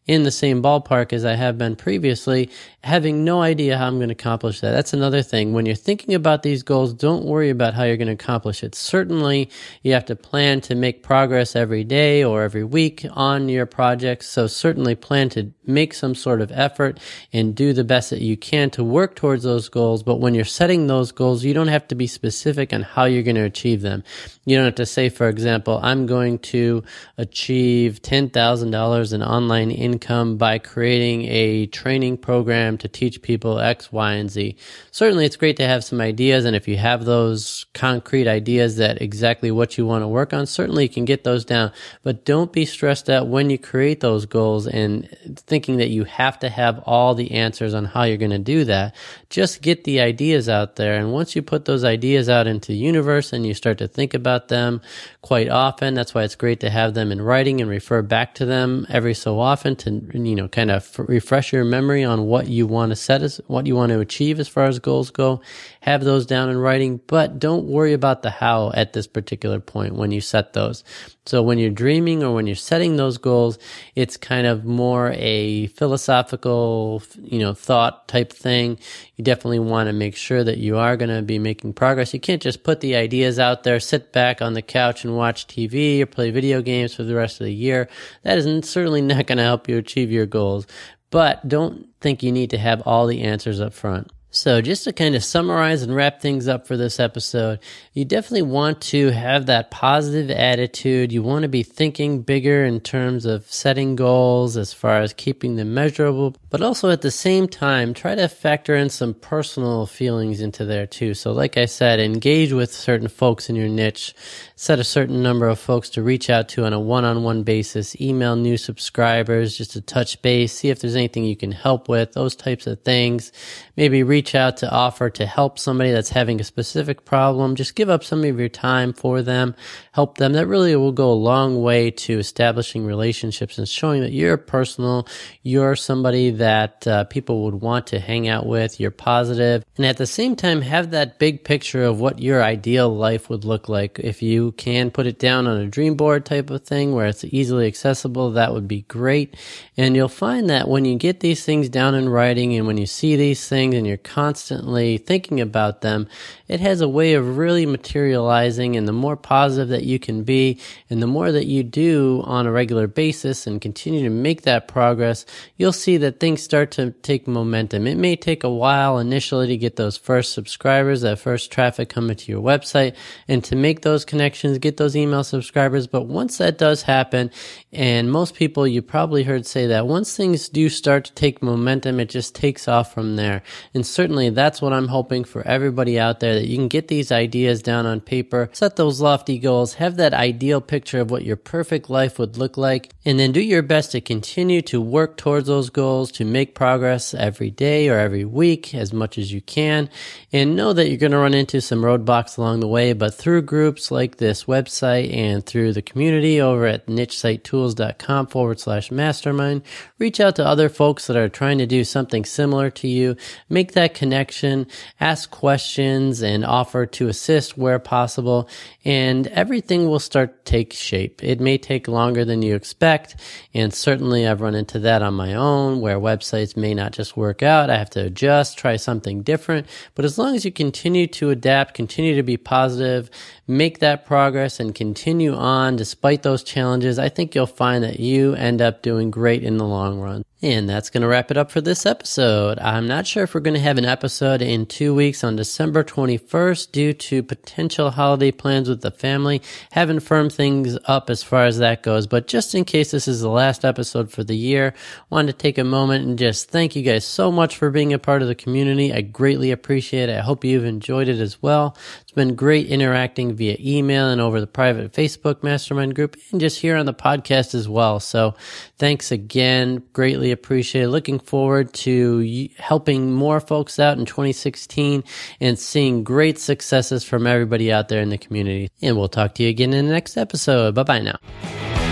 in 0.07 0.25
the 0.25 0.33
same 0.33 0.61
ballpark 0.61 1.13
as 1.13 1.25
I 1.25 1.35
have 1.35 1.59
been 1.59 1.77
previously, 1.77 2.51
having 2.87 3.25
no 3.25 3.43
idea 3.43 3.77
how 3.77 3.89
I'm 3.89 3.97
going 3.97 4.11
to 4.11 4.13
accomplish 4.13 4.61
that. 4.61 4.71
That's 4.71 4.93
another 4.93 5.21
thing. 5.21 5.53
When 5.53 5.67
you're 5.67 5.75
thinking 5.75 6.15
about 6.15 6.45
these 6.45 6.63
goals, 6.63 6.95
don't 6.95 7.25
worry 7.25 7.51
about 7.51 7.75
how 7.75 7.83
you're 7.83 7.97
going 7.97 8.07
to 8.07 8.13
accomplish 8.13 8.63
it. 8.63 8.77
Certainly, 8.77 9.51
you 9.83 9.93
have 9.93 10.05
to 10.05 10.15
plan 10.15 10.61
to 10.63 10.77
make 10.77 11.03
progress 11.03 11.57
every 11.57 11.83
day 11.83 12.23
or 12.23 12.45
every 12.45 12.63
week 12.63 13.05
on 13.11 13.49
your 13.49 13.67
projects. 13.67 14.29
So 14.29 14.47
certainly 14.47 14.95
plan 14.95 15.29
to 15.31 15.53
make 15.67 15.95
some 15.95 16.15
sort 16.15 16.41
of 16.41 16.53
effort 16.53 17.01
and 17.33 17.57
do 17.57 17.73
the 17.73 17.83
best 17.83 18.11
that 18.11 18.21
you 18.21 18.37
can 18.37 18.71
to 18.71 18.85
work 18.85 19.17
towards 19.17 19.43
those 19.43 19.69
goals. 19.69 20.05
But 20.05 20.21
when 20.21 20.37
you're 20.37 20.45
setting 20.45 20.87
those 20.87 21.11
goals, 21.11 21.43
you 21.43 21.55
don't 21.55 21.67
have 21.67 21.89
to 21.89 21.97
be 21.97 22.07
specific 22.07 22.73
on 22.73 22.83
how 22.83 23.07
you're 23.07 23.25
going 23.25 23.35
to 23.35 23.43
achieve 23.43 23.83
them. 23.83 24.05
You 24.45 24.57
don't 24.57 24.67
have 24.67 24.77
to 24.77 24.87
say, 24.87 25.09
for 25.09 25.29
example, 25.29 25.81
I'm 25.83 26.07
going 26.07 26.39
to 26.55 26.85
achieve 27.19 28.01
$10,000 28.03 29.13
in 29.13 29.23
online 29.25 29.73
income 29.73 30.37
by 30.37 30.59
creating 30.61 31.25
a 31.25 31.67
training 31.67 32.19
program 32.19 32.76
to 32.79 32.89
teach 32.89 33.23
people 33.23 33.59
X, 33.59 33.93
Y, 33.93 34.13
and 34.13 34.31
Z. 34.31 34.57
Certainly, 34.91 35.27
it's 35.27 35.37
great 35.37 35.57
to 35.59 35.67
have 35.67 35.85
some 35.85 36.01
ideas. 36.01 36.45
And 36.45 36.57
if 36.57 36.69
you 36.69 36.77
have 36.77 37.05
those 37.05 37.67
concrete 37.75 38.29
ideas 38.29 38.77
that 38.77 39.01
exactly 39.01 39.51
what 39.51 39.79
you 39.79 39.87
want 39.87 40.03
to 40.03 40.09
work 40.09 40.33
on, 40.33 40.47
certainly 40.47 40.85
you 40.85 40.89
can 40.89 41.05
get 41.05 41.25
those 41.25 41.45
down. 41.45 41.73
But 42.03 42.25
don't 42.25 42.53
be 42.53 42.65
stressed 42.65 43.11
out 43.11 43.29
when 43.29 43.51
you 43.51 43.59
create 43.59 44.01
those 44.01 44.27
goals 44.27 44.67
and 44.67 45.09
thinking 45.47 45.77
that 45.79 45.89
you 45.89 46.05
have 46.05 46.39
to 46.41 46.49
have 46.49 46.81
all 46.87 47.15
the 47.15 47.33
answers 47.33 47.75
on 47.75 47.85
how 47.85 48.05
you're 48.05 48.17
going 48.17 48.31
to 48.31 48.39
do 48.39 48.65
that. 48.65 48.95
Just 49.31 49.63
get 49.63 49.85
the 49.85 50.01
ideas 50.01 50.49
out 50.49 50.77
there. 50.77 50.95
And 50.95 51.13
once 51.13 51.37
you 51.37 51.43
put 51.43 51.65
those 51.65 51.85
ideas 51.85 52.29
out 52.29 52.47
into 52.47 52.73
the 52.73 52.79
universe 52.79 53.33
and 53.33 53.47
you 53.47 53.55
start 53.55 53.79
to 53.79 53.89
think 53.89 54.15
about 54.15 54.49
them 54.49 54.81
quite 55.23 55.49
often, 55.49 55.95
that's 55.95 56.15
why 56.15 56.23
it's 56.23 56.35
great 56.35 56.61
to 56.61 56.71
have 56.71 56.95
them 56.95 57.13
in 57.13 57.21
writing 57.21 57.61
and 57.61 57.71
refer 57.71 58.03
back 58.03 58.35
to 58.35 58.45
them 58.45 58.87
every 58.89 59.15
so 59.15 59.41
often 59.41 59.77
to 59.77 59.91
you 60.15 60.35
know 60.35 60.49
kind 60.49 60.71
of 60.71 60.99
refresh 61.09 61.53
your 61.53 61.65
memory 61.65 62.05
on 62.05 62.27
what 62.27 62.49
you 62.49 62.66
want 62.67 62.91
to 62.91 62.97
set 62.97 63.23
as 63.23 63.41
what 63.47 63.67
you 63.67 63.75
want 63.75 63.91
to 63.91 64.01
achieve 64.01 64.39
as 64.39 64.49
far 64.49 64.65
as 64.65 64.79
goals 64.79 65.11
go. 65.11 65.41
Have 65.81 66.05
those 66.05 66.27
down 66.27 66.51
in 66.51 66.59
writing 66.59 67.01
but 67.07 67.39
don't 67.39 67.65
worry 67.65 67.93
about 67.93 68.23
the 68.23 68.31
how 68.31 68.73
at 68.75 68.93
this 68.93 69.07
particular 69.07 69.61
point 69.61 69.95
when 69.95 70.11
you 70.11 70.21
set 70.21 70.53
those. 70.53 70.85
So 71.25 71.43
when 71.43 71.59
you're 71.59 71.71
dreaming 71.71 72.23
or 72.23 72.35
when 72.35 72.47
you're 72.47 72.57
setting 72.57 72.97
those 72.97 73.19
goals 73.19 73.59
it's 73.95 74.17
kind 74.17 74.47
of 74.47 74.65
more 74.65 75.13
a 75.17 75.69
philosophical 75.69 77.03
you 77.23 77.39
know 77.39 77.55
thought 77.55 78.09
type 78.09 78.33
thing. 78.33 78.79
You 79.17 79.25
definitely 79.25 79.61
want 79.61 79.89
to 79.89 79.93
make 79.95 80.17
sure 80.17 80.45
that 80.45 80.59
you 80.59 80.77
are 80.77 80.97
going 80.97 81.15
to 81.15 81.23
be 81.23 81.39
making 81.39 81.73
progress. 81.73 82.13
You 82.13 82.21
can't 82.21 82.43
just 82.43 82.63
put 82.63 82.81
the 82.81 82.97
ideas 82.97 83.39
out 83.39 83.63
there 83.63 83.81
sit 83.81 84.13
back 84.13 84.43
on 84.43 84.55
the 84.55 84.63
couch 84.63 85.05
and 85.05 85.17
watch 85.17 85.47
TV 85.47 86.01
or 86.01 86.07
play 86.07 86.31
video 86.31 86.61
games 86.61 86.95
for 86.95 87.05
the 87.05 87.15
rest 87.15 87.41
of 87.41 87.47
the 87.47 87.55
year. 87.55 87.89
That 88.23 88.39
is 88.39 88.69
certainly 88.69 89.01
not 89.01 89.27
going 89.27 89.39
to 89.39 89.45
help 89.45 89.69
you 89.69 89.79
achieve 89.79 90.11
your 90.11 90.27
goals. 90.27 90.67
But 91.11 91.47
don't 91.49 91.89
think 92.01 92.23
you 92.23 92.33
need 92.33 92.51
to 92.51 92.59
have 92.59 92.83
all 92.83 93.07
the 93.07 93.23
answers 93.23 93.61
up 93.61 93.73
front. 93.73 94.11
So, 94.37 94.61
just 94.61 94.85
to 94.85 94.93
kind 94.93 95.15
of 95.15 95.25
summarize 95.25 95.83
and 95.83 95.97
wrap 95.97 96.21
things 96.21 96.47
up 96.47 96.67
for 96.67 96.77
this 96.77 97.01
episode, 97.01 97.59
you 97.95 98.05
definitely 98.05 98.43
want 98.43 98.83
to 98.83 99.11
have 99.11 99.47
that 99.47 99.71
positive 99.71 100.31
attitude. 100.31 101.11
You 101.11 101.23
want 101.23 101.45
to 101.45 101.49
be 101.49 101.63
thinking 101.63 102.21
bigger 102.21 102.63
in 102.67 102.81
terms 102.81 103.25
of 103.25 103.51
setting 103.51 103.97
goals 103.97 104.59
as 104.59 104.75
far 104.75 105.01
as 105.01 105.15
keeping 105.15 105.57
them 105.57 105.73
measurable, 105.73 106.37
but 106.57 106.65
also 106.65 106.89
at 106.89 107.03
the 107.03 107.11
same 107.11 107.47
time, 107.47 107.93
try 107.93 108.15
to 108.15 108.27
factor 108.29 108.75
in 108.75 108.89
some 108.89 109.13
personal 109.13 109.85
feelings 109.85 110.41
into 110.41 110.65
there 110.65 110.87
too. 110.87 111.13
So, 111.13 111.33
like 111.33 111.59
I 111.59 111.67
said, 111.67 112.01
engage 112.01 112.51
with 112.51 112.73
certain 112.73 113.09
folks 113.09 113.51
in 113.51 113.57
your 113.57 113.69
niche, 113.69 114.15
set 114.55 114.79
a 114.79 114.85
certain 114.85 115.23
number 115.23 115.49
of 115.49 115.59
folks 115.59 115.91
to 115.91 116.03
reach 116.03 116.31
out 116.31 116.49
to 116.49 116.65
on 116.65 116.73
a 116.73 116.81
one 116.81 117.05
on 117.05 117.23
one 117.23 117.43
basis, 117.43 118.01
email 118.01 118.37
new 118.37 118.57
subscribers 118.57 119.59
just 119.59 119.73
to 119.73 119.83
touch 119.83 120.23
base, 120.23 120.51
see 120.55 120.71
if 120.71 120.81
there's 120.81 120.97
anything 120.97 121.25
you 121.25 121.37
can 121.37 121.53
help 121.53 121.91
with, 121.91 122.13
those 122.13 122.35
types 122.35 122.67
of 122.67 122.81
things. 122.81 123.33
Maybe 123.77 124.03
reach 124.03 124.35
out 124.35 124.57
to 124.59 124.71
offer 124.71 125.11
to 125.11 125.27
help 125.27 125.59
somebody 125.59 125.91
that's 125.91 126.09
having 126.09 126.41
a 126.41 126.45
specific 126.45 127.05
problem. 127.05 127.55
Just 127.55 127.75
give 127.75 127.91
up 127.91 128.03
some 128.03 128.25
of 128.25 128.41
your 128.41 128.49
time 128.49 128.95
for 128.95 129.21
them, 129.21 129.55
help 129.93 130.17
them. 130.17 130.33
That 130.33 130.47
really 130.47 130.75
will 130.75 130.93
go 130.93 131.11
a 131.11 131.13
long 131.13 131.61
way 131.61 131.91
to 131.91 132.19
establishing 132.19 132.87
relationships 132.87 133.59
and 133.59 133.69
showing 133.69 134.01
that 134.01 134.13
you're 134.13 134.39
personal, 134.39 135.07
you're 135.43 135.77
somebody 135.77 136.31
that 136.31 136.46
uh, 136.87 137.05
people 137.05 137.45
would 137.45 137.55
want 137.55 137.89
to 137.89 137.99
hang 137.99 138.29
out 138.29 138.47
with, 138.47 138.79
you're 138.79 138.91
positive, 138.91 139.65
and 139.77 139.87
at 139.87 139.97
the 139.97 140.07
same 140.07 140.37
time 140.37 140.63
have 140.63 140.91
that 140.91 141.19
big 141.19 141.45
picture 141.45 141.85
of 141.85 142.01
what 142.01 142.21
your 142.21 142.43
ideal 142.43 142.89
life 142.89 143.29
would 143.29 143.45
look 143.45 143.69
like. 143.69 143.99
If 143.99 144.23
you 144.23 144.53
can 144.53 144.91
put 144.91 145.07
it 145.07 145.19
down 145.19 145.47
on 145.47 145.59
a 145.59 145.67
dream 145.67 145.95
board 145.95 146.25
type 146.25 146.51
of 146.51 146.65
thing 146.65 146.93
where 146.93 147.07
it's 147.07 147.25
easily 147.25 147.67
accessible, 147.67 148.33
that 148.33 148.53
would 148.53 148.69
be 148.69 148.83
great. 148.83 149.37
And 149.77 149.95
you'll 149.97 150.09
find 150.09 150.49
that 150.51 150.69
when 150.69 150.85
you 150.85 150.97
get 150.97 151.21
these 151.21 151.45
things 151.45 151.69
down 151.69 151.95
in 151.95 152.09
writing 152.09 152.55
and 152.55 152.67
when 152.67 152.79
you 152.79 152.87
see 152.87 153.17
these 153.17 153.49
things 153.49 153.75
and 153.75 153.87
you're 153.87 153.97
constantly 153.97 154.99
thinking 154.99 155.41
about 155.41 155.81
them, 155.81 156.09
it 156.49 156.61
has 156.61 156.81
a 156.81 156.89
way 156.89 157.15
of 157.15 157.37
really 157.37 157.67
materializing. 157.67 158.77
And 158.77 158.87
the 158.87 158.93
more 158.93 159.17
positive 159.17 159.69
that 159.69 159.85
you 159.85 159.99
can 159.99 160.23
be 160.23 160.61
and 160.91 161.03
the 161.03 161.07
more 161.07 161.33
that 161.33 161.47
you 161.47 161.63
do 161.63 162.23
on 162.25 162.47
a 162.47 162.53
regular 162.53 162.87
basis 162.87 163.47
and 163.47 163.61
continue 163.61 164.03
to 164.03 164.11
make 164.11 164.43
that 164.43 164.69
progress, 164.69 165.27
you'll 165.57 165.73
see 165.73 165.97
that 165.99 166.21
things 166.27 166.43
start 166.43 166.73
to 166.73 166.91
take 167.03 167.29
momentum. 167.29 167.87
It 167.87 167.97
may 167.97 168.17
take 168.17 168.43
a 168.43 168.51
while 168.51 168.99
initially 168.99 169.47
to 169.47 169.57
get 169.57 169.77
those 169.77 169.97
first 169.97 170.33
subscribers, 170.33 171.03
that 171.03 171.21
first 171.21 171.53
traffic 171.53 171.89
coming 171.89 172.17
to 172.17 172.33
your 172.33 172.43
website 172.43 172.97
and 173.29 173.45
to 173.45 173.55
make 173.55 173.83
those 173.83 174.05
connections, 174.05 174.59
get 174.59 174.77
those 174.77 174.97
email 174.97 175.23
subscribers. 175.23 175.87
But 175.87 176.09
once 176.09 176.39
that 176.39 176.59
does 176.59 176.83
happen, 176.83 177.31
and 177.73 178.11
most 178.11 178.35
people 178.35 178.67
you 178.67 178.83
probably 178.83 179.23
heard 179.23 179.47
say 179.47 179.69
that 179.69 179.87
once 179.87 180.17
things 180.17 180.49
do 180.49 180.69
start 180.69 181.05
to 181.05 181.13
take 181.13 181.45
momentum, 181.45 182.01
it 182.01 182.09
just 182.09 182.35
takes 182.35 182.67
off 182.67 182.93
from 182.93 183.15
there. 183.15 183.43
And 183.73 183.87
certainly 183.87 184.31
that's 184.31 184.61
what 184.61 184.73
I'm 184.73 184.89
hoping 184.89 185.23
for 185.23 185.47
everybody 185.47 185.97
out 185.97 186.19
there 186.19 186.35
that 186.35 186.49
you 186.49 186.57
can 186.57 186.67
get 186.67 186.89
these 186.89 187.13
ideas 187.13 187.63
down 187.63 187.87
on 187.87 188.01
paper, 188.01 188.51
set 188.53 188.75
those 188.75 189.01
lofty 189.01 189.39
goals, 189.39 189.75
have 189.75 189.97
that 189.99 190.13
ideal 190.13 190.61
picture 190.61 190.99
of 190.99 191.13
what 191.13 191.25
your 191.25 191.37
perfect 191.37 191.89
life 191.89 192.19
would 192.19 192.37
look 192.37 192.57
like, 192.57 192.93
and 193.05 193.21
then 193.21 193.31
do 193.31 193.41
your 193.41 193.63
best 193.63 193.93
to 193.93 194.01
continue 194.01 194.61
to 194.63 194.81
work 194.81 195.17
towards 195.17 195.47
those 195.47 195.71
goals, 195.71 196.16
to 196.17 196.25
make 196.25 196.55
progress 196.55 197.15
every 197.15 197.51
day 197.51 197.89
or 197.89 197.99
every 197.99 198.25
week 198.25 198.75
as 198.75 198.93
much 198.93 199.19
as 199.19 199.33
you 199.33 199.41
can. 199.41 199.89
And 200.33 200.57
know 200.57 200.73
that 200.73 200.89
you're 200.89 200.99
going 200.99 201.13
to 201.13 201.19
run 201.19 201.35
into 201.35 201.61
some 201.61 201.83
roadblocks 201.83 202.39
along 202.39 202.61
the 202.61 202.69
way, 202.69 202.93
but 202.93 203.15
through 203.15 203.43
groups 203.43 203.91
like 203.91 204.17
this 204.17 204.45
website 204.45 205.15
and 205.15 205.45
through 205.45 205.73
the 205.73 205.83
community 205.83 206.41
over 206.41 206.67
at 206.67 206.87
nichesitetools.com 206.87 208.27
forward 208.27 208.61
slash 208.61 208.91
mastermind, 208.91 209.63
reach 209.99 210.21
out 210.21 210.37
to 210.37 210.47
other 210.47 210.69
folks 210.69 211.07
that 211.07 211.17
are 211.17 211.29
trying 211.29 211.59
to 211.59 211.67
do 211.67 211.85
something 211.85 212.25
similar 212.25 212.71
to 212.71 212.89
you 212.89 213.17
make 213.49 213.73
that 213.73 213.95
connection, 213.95 214.67
ask 215.01 215.31
questions, 215.31 216.23
and 216.23 216.45
offer 216.45 216.87
to 216.87 217.09
assist 217.09 217.57
where 217.57 217.79
possible, 217.79 218.49
and 218.85 219.27
everything 219.29 219.89
will 219.89 219.99
start 219.99 220.45
to 220.45 220.51
take 220.51 220.73
shape. 220.73 221.23
It 221.23 221.41
may 221.41 221.59
take 221.59 221.89
longer 221.89 222.25
than 222.25 222.43
you 222.43 222.55
expect, 222.55 223.17
and 223.55 223.73
certainly 223.73 224.27
I've 224.27 224.41
run 224.41 224.55
into 224.55 224.79
that 224.81 225.03
on 225.03 225.15
my 225.15 225.35
own 225.35 225.81
where 225.81 225.99
websites 226.07 226.57
may 226.57 226.75
not 226.75 226.93
just 226.93 227.17
work 227.17 227.43
out. 227.43 227.69
I 227.69 227.77
have 227.77 227.91
to 227.91 228.05
adjust, 228.05 228.57
try 228.57 228.77
something 228.77 229.23
different, 229.23 229.67
but 229.95 230.05
as 230.05 230.19
long 230.19 230.37
as 230.37 230.45
you 230.45 230.53
continue 230.53 231.07
to 231.09 231.31
adapt, 231.31 231.75
continue 231.75 232.15
to 232.15 232.23
be 232.23 232.37
positive, 232.37 233.11
make 233.47 233.81
that 233.81 234.07
progress, 234.07 234.61
and 234.61 234.75
continue 234.75 235.35
on 235.35 235.77
despite 235.77 236.23
those 236.23 236.43
challenges, 236.43 236.99
I 236.99 237.09
think 237.09 237.35
you'll 237.35 237.47
find 237.47 237.83
that 237.83 237.99
you 237.99 238.35
end 238.35 238.63
up 238.63 238.83
doing 238.83 239.11
great 239.11 239.43
in 239.43 239.57
the 239.57 239.67
long 239.67 240.01
run. 240.01 240.25
And 240.43 240.69
that's 240.69 240.91
going 240.91 241.01
to 241.01 241.09
wrap 241.09 241.31
it 241.31 241.39
up 241.39 241.51
for 241.51 241.63
this 241.63 241.87
episode. 241.87 242.59
I'm 242.59 242.87
not 242.87 243.07
sure 243.07 243.25
if 243.25 243.35
we're 243.35 243.41
going 243.41 243.55
to 243.55 243.61
have 243.61 243.79
an 243.79 243.87
episode 243.87 244.43
in 244.43 244.67
two 244.67 244.95
weeks 244.95 245.25
on 245.25 245.35
December 245.35 245.83
21st 245.83 246.73
due 246.73 246.93
to 246.93 247.23
potential 247.23 247.91
holiday 247.91 248.31
plans 248.31 248.69
with 248.69 248.83
the 248.83 248.91
family. 248.91 249.41
Haven't 249.73 250.01
firmed 250.01 250.35
things 250.35 250.77
up 250.85 251.09
as 251.09 251.23
far 251.23 251.47
as 251.47 251.57
that 251.57 251.83
goes, 251.83 252.07
but 252.07 252.27
just 252.27 252.55
in 252.55 252.67
case 252.67 252.91
this 252.91 253.09
is 253.09 253.23
the 253.23 253.31
last 253.31 253.65
episode 253.65 254.13
for 254.13 254.25
the 254.25 254.37
year, 254.37 254.75
wanted 255.09 255.33
to 255.33 255.39
take 255.39 255.57
a 255.57 255.65
moment 255.65 256.07
and 256.07 256.19
just 256.19 256.51
thank 256.51 256.77
you 256.77 256.83
guys 256.83 257.07
so 257.07 257.33
much 257.33 257.57
for 257.57 257.71
being 257.71 257.95
a 257.95 257.99
part 257.99 258.21
of 258.21 258.29
the 258.29 258.35
community. 258.35 258.93
I 258.93 259.01
greatly 259.01 259.51
appreciate 259.51 260.11
it. 260.11 260.19
I 260.19 260.23
hope 260.23 260.45
you've 260.45 260.67
enjoyed 260.67 261.09
it 261.09 261.19
as 261.19 261.41
well. 261.41 261.75
Been 262.17 262.35
great 262.35 262.67
interacting 262.67 263.37
via 263.37 263.57
email 263.61 264.09
and 264.09 264.21
over 264.21 264.41
the 264.41 264.49
private 264.49 264.93
Facebook 264.93 265.45
mastermind 265.45 265.95
group 265.95 266.17
and 266.33 266.41
just 266.41 266.59
here 266.59 266.77
on 266.77 266.87
the 266.87 266.95
podcast 266.95 267.55
as 267.55 267.69
well. 267.69 268.01
So 268.01 268.35
thanks 268.79 269.13
again. 269.13 269.83
Greatly 269.93 270.17
greatly 270.17 270.33
appreciate 270.33 270.83
it. 270.83 270.89
Looking 270.89 271.19
forward 271.19 271.73
to 271.75 272.49
helping 272.59 273.13
more 273.13 273.41
folks 273.41 273.79
out 273.79 273.99
in 273.99 274.07
2016 274.07 275.05
and 275.41 275.59
seeing 275.59 276.05
great 276.05 276.39
successes 276.39 277.05
from 277.05 277.27
everybody 277.27 277.71
out 277.71 277.89
there 277.89 278.01
in 278.01 278.09
the 278.09 278.19
community. 278.19 278.71
And 278.83 278.97
we'll 278.97 279.09
talk 279.09 279.35
to 279.35 279.43
you 279.43 279.51
again 279.51 279.73
in 279.73 279.87
the 279.87 279.93
next 279.93 280.17
episode. 280.17 280.75
Bye 280.75 280.83
bye 280.85 281.01
now. 281.01 281.86